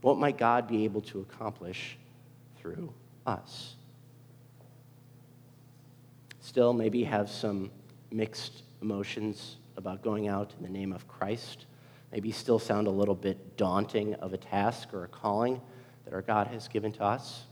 What 0.00 0.18
might 0.18 0.38
God 0.38 0.68
be 0.68 0.84
able 0.84 1.00
to 1.02 1.20
accomplish 1.20 1.96
through 2.58 2.92
us? 3.26 3.74
Still, 6.40 6.72
maybe 6.72 7.04
have 7.04 7.28
some 7.28 7.70
mixed 8.10 8.62
emotions 8.80 9.56
about 9.76 10.02
going 10.02 10.28
out 10.28 10.52
in 10.56 10.62
the 10.62 10.70
name 10.70 10.92
of 10.92 11.06
Christ. 11.08 11.66
Maybe 12.12 12.32
still 12.32 12.58
sound 12.58 12.86
a 12.86 12.90
little 12.90 13.14
bit 13.14 13.56
daunting 13.56 14.14
of 14.14 14.32
a 14.32 14.38
task 14.38 14.94
or 14.94 15.04
a 15.04 15.08
calling 15.08 15.60
that 16.04 16.14
our 16.14 16.22
God 16.22 16.46
has 16.48 16.68
given 16.68 16.92
to 16.92 17.04
us. 17.04 17.44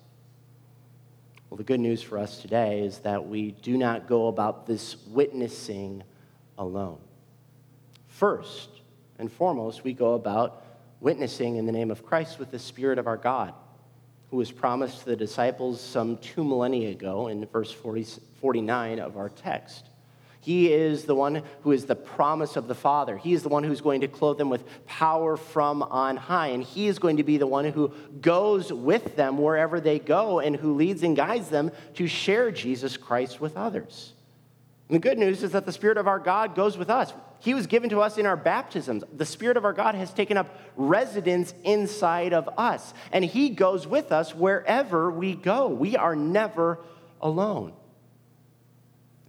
Well, 1.51 1.59
the 1.59 1.65
good 1.65 1.81
news 1.81 2.03
for 2.03 2.19
us 2.19 2.41
today 2.41 2.81
is 2.81 2.99
that 3.01 3.29
we 3.29 3.53
do 3.53 3.77
not 3.77 4.09
go 4.09 4.29
about 4.29 4.67
this 4.67 4.97
witnessing 5.09 6.03
alone. 6.59 6.99
First 8.17 8.71
and 9.19 9.31
foremost, 9.31 9.85
we 9.85 9.93
go 9.93 10.15
about 10.15 10.65
witnessing 11.01 11.57
in 11.57 11.67
the 11.67 11.73
name 11.73 11.91
of 11.91 12.03
Christ 12.03 12.39
with 12.39 12.51
the 12.51 12.59
Spirit 12.59 12.99
of 12.99 13.07
our 13.07 13.19
God, 13.19 13.53
who 14.31 14.39
was 14.39 14.51
promised 14.51 15.01
to 15.01 15.05
the 15.05 15.17
disciples 15.17 15.83
some 15.83 16.17
two 16.17 16.43
millennia 16.43 16.93
ago 16.93 17.29
in 17.29 17.45
verse 17.45 17.71
40, 17.71 18.07
49 18.41 19.01
of 19.01 19.19
our 19.19 19.29
text. 19.29 19.91
He 20.41 20.73
is 20.73 21.05
the 21.05 21.15
one 21.15 21.43
who 21.61 21.73
is 21.73 21.85
the 21.85 21.95
promise 21.95 22.57
of 22.57 22.69
the 22.69 22.75
Father. 22.75 23.19
He 23.19 23.35
is 23.35 23.43
the 23.43 23.51
one 23.51 23.65
who's 23.65 23.83
going 23.83 24.01
to 24.01 24.09
clothe 24.09 24.39
them 24.39 24.49
with 24.49 24.65
power 24.87 25.37
from 25.37 25.83
on 25.83 26.17
high. 26.17 26.49
And 26.49 26.63
He 26.63 26.87
is 26.87 26.99
going 26.99 27.19
to 27.19 27.23
be 27.23 27.37
the 27.37 27.47
one 27.47 27.67
who 27.67 27.93
goes 28.23 28.73
with 28.73 29.17
them 29.17 29.37
wherever 29.37 29.79
they 29.79 29.99
go 29.99 30.41
and 30.41 30.57
who 30.57 30.75
leads 30.75 31.03
and 31.03 31.17
guides 31.17 31.51
them 31.51 31.71
to 31.97 32.07
share 32.07 32.51
Jesus 32.51 32.97
Christ 32.97 33.43
with 33.43 33.59
others. 33.59 34.15
And 34.89 34.95
the 34.95 35.01
good 35.01 35.19
news 35.19 35.43
is 35.43 35.53
that 35.53 35.67
the 35.67 35.73
Spirit 35.73 35.99
of 35.99 36.09
our 36.09 36.19
God 36.19 36.55
goes 36.55 36.79
with 36.79 36.89
us. 36.89 37.13
He 37.39 37.55
was 37.55 37.67
given 37.67 37.91
to 37.91 38.01
us 38.01 38.19
in 38.19 38.27
our 38.27 38.37
baptisms. 38.37 39.05
The 39.15 39.27
Spirit 39.27 39.57
of 39.57 39.65
our 39.65 39.73
God 39.73 39.95
has 39.95 40.13
taken 40.13 40.37
up 40.37 40.59
residence 40.77 41.55
inside 41.65 42.33
of 42.33 42.49
us, 42.59 42.95
and 43.13 43.25
He 43.25 43.51
goes 43.51 43.87
with 43.87 44.13
us 44.13 44.35
wherever 44.35 45.11
we 45.11 45.35
go. 45.35 45.69
We 45.69 45.97
are 45.97 46.17
never 46.17 46.79
alone. 47.21 47.73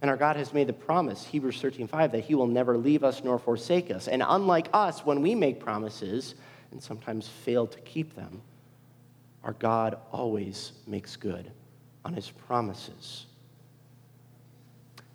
And 0.00 0.10
our 0.10 0.16
God 0.16 0.36
has 0.36 0.52
made 0.52 0.68
the 0.68 0.72
promise, 0.72 1.24
Hebrews 1.24 1.60
13 1.60 1.88
5, 1.88 2.12
that 2.12 2.20
He 2.20 2.34
will 2.34 2.46
never 2.46 2.76
leave 2.76 3.02
us 3.02 3.22
nor 3.24 3.38
forsake 3.38 3.90
us. 3.90 4.08
And 4.08 4.22
unlike 4.26 4.68
us, 4.72 5.04
when 5.04 5.22
we 5.22 5.34
make 5.34 5.60
promises 5.60 6.34
and 6.70 6.82
sometimes 6.82 7.28
fail 7.28 7.66
to 7.66 7.80
keep 7.80 8.14
them, 8.14 8.42
our 9.42 9.54
God 9.54 9.98
always 10.12 10.72
makes 10.86 11.16
good 11.16 11.50
on 12.04 12.12
His 12.12 12.30
promises. 12.30 13.26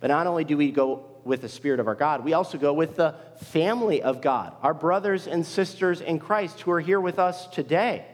But 0.04 0.10
not 0.10 0.28
only 0.28 0.44
do 0.44 0.58
we 0.58 0.70
go 0.70 1.06
with 1.24 1.44
the 1.44 1.48
Spirit 1.48 1.80
of 1.80 1.88
our 1.88 1.96
God, 1.96 2.26
we 2.26 2.34
also 2.34 2.58
go 2.58 2.74
with 2.74 2.98
the 2.98 3.16
family 3.38 4.02
of 4.02 4.20
God, 4.20 4.54
our 4.62 4.74
brothers 4.74 5.28
and 5.28 5.46
sisters 5.46 6.02
in 6.02 6.20
Christ 6.20 6.60
who 6.60 6.72
are 6.72 6.82
here 6.82 7.00
with 7.00 7.20
us 7.20 7.48
today. 7.48 8.06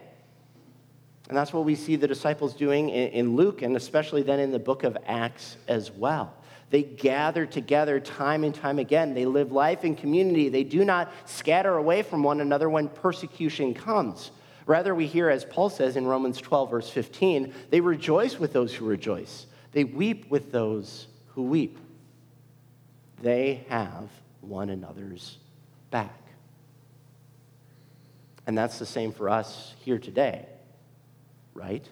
And 1.28 1.36
that's 1.36 1.52
what 1.52 1.64
we 1.64 1.74
see 1.74 1.96
the 1.96 2.06
disciples 2.06 2.54
doing 2.54 2.90
in 2.90 3.34
Luke 3.34 3.62
and 3.62 3.74
especially 3.74 4.22
then 4.22 4.38
in 4.38 4.52
the 4.52 4.58
book 4.60 4.84
of 4.84 4.96
Acts 5.04 5.56
as 5.66 5.90
well. 5.90 6.32
They 6.70 6.84
gather 6.84 7.44
together 7.44 7.98
time 7.98 8.44
and 8.44 8.54
time 8.54 8.78
again. 8.78 9.12
They 9.12 9.26
live 9.26 9.50
life 9.50 9.84
in 9.84 9.96
community. 9.96 10.48
They 10.48 10.62
do 10.62 10.84
not 10.84 11.12
scatter 11.24 11.76
away 11.76 12.02
from 12.02 12.22
one 12.22 12.40
another 12.40 12.70
when 12.70 12.86
persecution 12.86 13.74
comes. 13.74 14.30
Rather, 14.64 14.94
we 14.94 15.08
hear, 15.08 15.28
as 15.28 15.44
Paul 15.44 15.70
says 15.70 15.96
in 15.96 16.06
Romans 16.06 16.40
12, 16.40 16.70
verse 16.70 16.88
15, 16.88 17.52
they 17.70 17.80
rejoice 17.80 18.38
with 18.38 18.52
those 18.52 18.72
who 18.72 18.84
rejoice, 18.84 19.46
they 19.72 19.82
weep 19.82 20.30
with 20.30 20.52
those 20.52 21.08
who 21.34 21.44
weep. 21.44 21.78
They 23.22 23.64
have 23.68 24.08
one 24.40 24.70
another's 24.70 25.38
back. 25.90 26.16
And 28.46 28.56
that's 28.56 28.78
the 28.78 28.86
same 28.86 29.12
for 29.12 29.28
us 29.28 29.74
here 29.84 29.98
today, 29.98 30.46
right? 31.54 31.86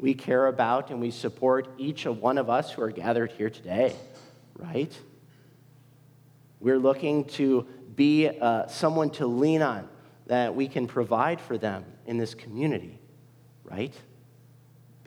We 0.00 0.14
care 0.14 0.46
about 0.46 0.90
and 0.90 1.00
we 1.00 1.10
support 1.10 1.68
each 1.78 2.06
of 2.06 2.18
one 2.18 2.38
of 2.38 2.50
us 2.50 2.72
who 2.72 2.82
are 2.82 2.90
gathered 2.90 3.32
here 3.32 3.50
today, 3.50 3.94
right? 4.56 4.92
We're 6.58 6.78
looking 6.78 7.24
to 7.26 7.66
be 7.94 8.28
uh, 8.28 8.66
someone 8.66 9.10
to 9.10 9.26
lean 9.26 9.62
on 9.62 9.88
that 10.26 10.54
we 10.54 10.66
can 10.66 10.86
provide 10.86 11.40
for 11.40 11.58
them 11.58 11.84
in 12.06 12.16
this 12.16 12.34
community, 12.34 12.98
right? 13.64 13.94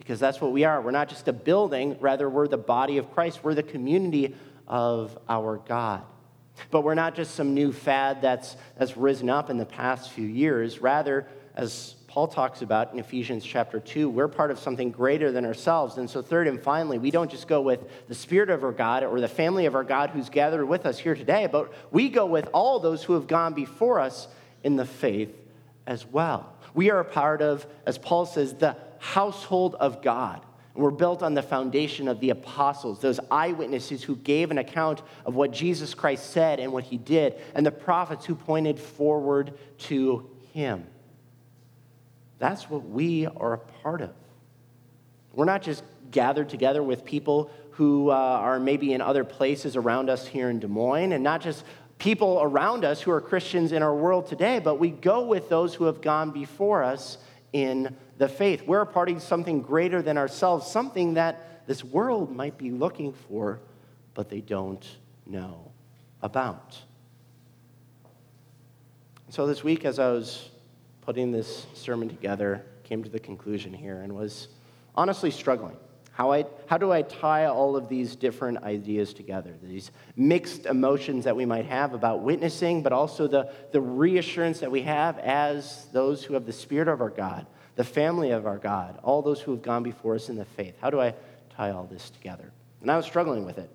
Because 0.06 0.20
that's 0.20 0.40
what 0.40 0.52
we 0.52 0.66
are. 0.66 0.80
We're 0.84 0.92
not 0.92 1.10
just 1.10 1.28
a 1.28 1.34
building, 1.34 1.98
rather, 2.00 2.30
we're 2.30 2.48
the 2.48 2.58
body 2.58 3.00
of 3.00 3.12
Christ. 3.12 3.44
We're 3.44 3.56
the 3.56 3.64
community 3.64 4.36
of 4.68 5.18
our 5.28 5.58
God. 5.58 6.04
But 6.70 6.82
we're 6.82 6.94
not 6.94 7.16
just 7.16 7.34
some 7.34 7.56
new 7.56 7.74
fad 7.74 8.22
that's, 8.22 8.56
that's 8.78 8.96
risen 8.96 9.32
up 9.32 9.50
in 9.50 9.58
the 9.58 9.66
past 9.66 10.12
few 10.12 10.28
years. 10.28 10.80
Rather, 10.80 11.26
as 11.56 11.96
Paul 12.06 12.28
talks 12.28 12.62
about 12.62 12.94
in 12.94 13.00
Ephesians 13.00 13.44
chapter 13.44 13.80
2, 13.80 14.08
we're 14.08 14.28
part 14.28 14.52
of 14.52 14.60
something 14.60 14.92
greater 14.92 15.32
than 15.32 15.44
ourselves. 15.44 15.98
And 15.98 16.08
so, 16.08 16.22
third 16.22 16.48
and 16.48 16.62
finally, 16.62 17.00
we 17.00 17.10
don't 17.10 17.32
just 17.32 17.48
go 17.48 17.60
with 17.62 18.08
the 18.08 18.14
Spirit 18.14 18.52
of 18.52 18.64
our 18.64 18.72
God 18.72 19.04
or 19.04 19.20
the 19.20 19.28
family 19.28 19.66
of 19.66 19.74
our 19.74 19.84
God 19.84 20.12
who's 20.12 20.30
gathered 20.30 20.68
with 20.68 20.86
us 20.86 21.00
here 21.00 21.16
today, 21.16 21.48
but 21.52 21.74
we 21.92 22.10
go 22.10 22.28
with 22.28 22.48
all 22.54 22.80
those 22.80 23.04
who 23.04 23.14
have 23.14 23.26
gone 23.26 23.56
before 23.56 24.00
us 24.00 24.28
in 24.64 24.76
the 24.76 24.86
faith 24.86 25.36
as 25.88 26.06
well. 26.06 26.55
We 26.76 26.92
are 26.92 27.00
a 27.00 27.06
part 27.06 27.42
of, 27.42 27.66
as 27.88 27.98
Paul 27.98 28.26
says, 28.26 28.54
the 28.54 28.76
household 29.00 29.76
of 29.76 30.04
God. 30.04 30.46
And 30.76 30.84
we're 30.84 30.92
built 30.92 31.24
on 31.24 31.34
the 31.34 31.42
foundation 31.42 32.10
of 32.10 32.20
the 32.20 32.32
apostles, 32.32 33.00
those 33.00 33.20
eyewitnesses 33.32 34.04
who 34.04 34.18
gave 34.18 34.52
an 34.52 34.58
account 34.58 35.02
of 35.26 35.36
what 35.36 35.52
Jesus 35.52 35.94
Christ 35.94 36.32
said 36.32 36.60
and 36.60 36.74
what 36.74 36.84
he 36.84 36.98
did, 36.98 37.36
and 37.56 37.66
the 37.66 37.72
prophets 37.72 38.26
who 38.26 38.36
pointed 38.36 38.78
forward 38.78 39.54
to 39.80 40.30
him. 40.54 40.86
That's 42.40 42.70
what 42.70 42.88
we 42.88 43.26
are 43.26 43.54
a 43.54 43.58
part 43.58 44.02
of. 44.02 44.12
We're 45.34 45.46
not 45.46 45.62
just 45.62 45.82
gathered 46.12 46.50
together 46.50 46.84
with 46.84 47.06
people 47.06 47.50
who 47.72 48.10
uh, 48.10 48.14
are 48.14 48.60
maybe 48.60 48.94
in 48.94 49.02
other 49.02 49.24
places 49.24 49.76
around 49.76 50.10
us 50.10 50.28
here 50.28 50.50
in 50.50 50.60
Des 50.60 50.68
Moines, 50.68 51.14
and 51.14 51.24
not 51.24 51.42
just 51.42 51.64
people 51.98 52.40
around 52.42 52.86
us 52.86 53.02
who 53.02 53.12
are 53.12 53.22
Christians 53.22 53.72
in 53.72 53.82
our 53.82 53.96
world 53.96 54.28
today, 54.28 54.60
but 54.60 54.80
we 54.80 54.90
go 54.90 55.26
with 55.26 55.50
those 55.50 55.74
who 55.74 55.86
have 55.86 56.02
gone 56.02 56.32
before 56.32 56.84
us 56.84 57.18
in 57.54 57.96
the 58.18 58.28
faith. 58.28 58.64
We're 58.68 58.82
a 58.82 58.86
part 58.86 59.10
of 59.10 59.22
something 59.22 59.62
greater 59.62 60.02
than 60.02 60.18
ourselves, 60.18 60.68
something 60.68 61.16
that 61.16 61.66
this 61.68 61.84
world 61.84 62.36
might 62.36 62.58
be 62.58 62.70
looking 62.72 63.14
for, 63.14 63.60
but 64.14 64.30
they 64.30 64.42
don't 64.42 64.86
know 65.26 65.72
about. 66.22 66.78
So 69.30 69.48
this 69.48 69.64
week, 69.64 69.86
as 69.86 70.00
I 70.00 70.12
was 70.12 70.50
putting 71.02 71.32
this 71.32 71.66
sermon 71.74 72.10
together, 72.10 72.66
came 72.84 73.04
to 73.04 73.10
the 73.10 73.20
conclusion 73.20 73.74
here 73.74 74.02
and 74.02 74.14
was 74.16 74.48
honestly 74.94 75.32
struggling. 75.32 75.76
How, 76.16 76.32
I, 76.32 76.46
how 76.68 76.78
do 76.78 76.94
I 76.94 77.02
tie 77.02 77.48
all 77.48 77.76
of 77.76 77.90
these 77.90 78.16
different 78.16 78.64
ideas 78.64 79.14
together? 79.14 79.54
These 79.62 79.92
mixed 80.16 80.66
emotions 80.66 81.26
that 81.26 81.36
we 81.36 81.46
might 81.46 81.66
have 81.66 81.94
about 81.94 82.22
witnessing, 82.22 82.84
but 82.84 82.94
also 82.94 83.28
the, 83.28 83.52
the 83.74 83.82
reassurance 83.82 84.62
that 84.62 84.72
we 84.72 84.84
have 84.84 85.20
as 85.20 85.88
those 85.92 86.24
who 86.24 86.34
have 86.36 86.46
the 86.46 86.54
Spirit 86.54 86.88
of 86.88 87.02
our 87.02 87.10
God, 87.10 87.46
the 87.76 87.84
family 87.84 88.32
of 88.32 88.46
our 88.46 88.58
God, 88.58 88.98
all 89.04 89.22
those 89.22 89.42
who 89.42 89.52
have 89.52 89.62
gone 89.62 89.84
before 89.84 90.16
us 90.16 90.30
in 90.30 90.38
the 90.38 90.46
faith. 90.46 90.76
How 90.80 90.90
do 90.90 91.02
I 91.02 91.14
tie 91.50 91.72
all 91.72 91.84
this 91.84 92.10
together? 92.12 92.50
And 92.82 92.90
I 92.90 92.96
was 92.96 93.06
struggling 93.06 93.44
with 93.44 93.58
it. 93.58 93.70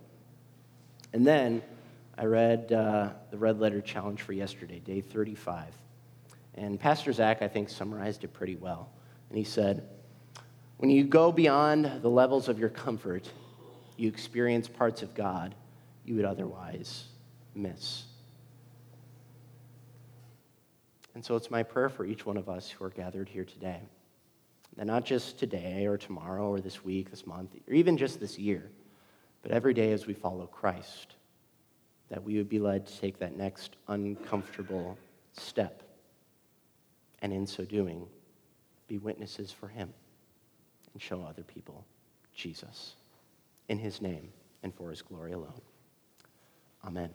And 1.13 1.27
then 1.27 1.63
I 2.17 2.25
read 2.25 2.73
uh, 2.73 3.11
the 3.31 3.37
Red 3.37 3.61
Letter 3.61 3.83
Challenge 3.83 4.23
for 4.23 4.33
yesterday, 4.33 4.79
day 4.79 5.03
35. 5.03 5.67
And 6.55 6.81
Pastor 6.81 7.13
Zach, 7.13 7.43
I 7.43 7.49
think, 7.49 7.69
summarized 7.69 8.25
it 8.25 8.33
pretty 8.33 8.57
well. 8.57 8.89
And 9.29 9.37
he 9.37 9.45
said, 9.45 9.87
when 10.81 10.89
you 10.89 11.05
go 11.05 11.31
beyond 11.31 12.01
the 12.01 12.09
levels 12.09 12.49
of 12.49 12.59
your 12.59 12.71
comfort, 12.71 13.29
you 13.99 14.09
experience 14.09 14.67
parts 14.67 15.03
of 15.03 15.13
God 15.13 15.55
you 16.07 16.15
would 16.17 16.25
otherwise 16.25 17.05
miss. 17.55 18.05
And 21.15 21.23
so 21.23 21.37
it's 21.37 21.51
my 21.51 21.63
prayer 21.63 21.91
for 21.91 22.07
each 22.07 22.25
one 22.25 22.39
of 22.39 22.49
us 22.49 22.71
who 22.71 22.83
are 22.83 22.89
gathered 22.89 23.29
here 23.29 23.45
today 23.45 23.83
that 24.79 24.87
not 24.87 25.05
just 25.05 25.39
today 25.39 25.85
or 25.85 25.99
tomorrow 25.99 26.49
or 26.49 26.61
this 26.61 26.83
week, 26.83 27.11
this 27.11 27.27
month, 27.27 27.55
or 27.69 27.75
even 27.75 27.99
just 27.99 28.19
this 28.19 28.39
year, 28.39 28.71
but 29.43 29.51
every 29.51 29.75
day 29.75 29.93
as 29.93 30.07
we 30.07 30.15
follow 30.15 30.47
Christ, 30.47 31.17
that 32.09 32.23
we 32.23 32.39
would 32.39 32.49
be 32.49 32.59
led 32.59 32.87
to 32.87 32.99
take 32.99 33.19
that 33.19 33.37
next 33.37 33.77
uncomfortable 33.89 34.97
step. 35.35 35.83
And 37.21 37.35
in 37.35 37.47
so 37.47 37.67
doing, 37.67 38.07
be 38.89 38.97
witnesses 38.97 39.53
for 39.53 39.69
Him 39.69 39.93
and 40.93 41.03
show 41.03 41.23
other 41.23 41.43
people 41.43 41.85
Jesus. 42.35 42.95
In 43.69 43.79
his 43.79 44.01
name 44.01 44.33
and 44.63 44.75
for 44.75 44.91
his 44.91 45.03
glory 45.03 45.33
alone. 45.33 45.61
Amen. 46.85 47.11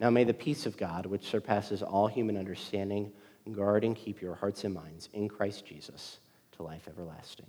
Now 0.00 0.10
may 0.10 0.24
the 0.24 0.34
peace 0.34 0.66
of 0.66 0.76
God, 0.76 1.06
which 1.06 1.28
surpasses 1.28 1.82
all 1.82 2.06
human 2.06 2.36
understanding, 2.36 3.12
guard 3.52 3.84
and 3.84 3.96
keep 3.96 4.20
your 4.20 4.34
hearts 4.34 4.64
and 4.64 4.74
minds 4.74 5.08
in 5.12 5.28
Christ 5.28 5.66
Jesus 5.66 6.18
to 6.52 6.62
life 6.62 6.86
everlasting. 6.88 7.46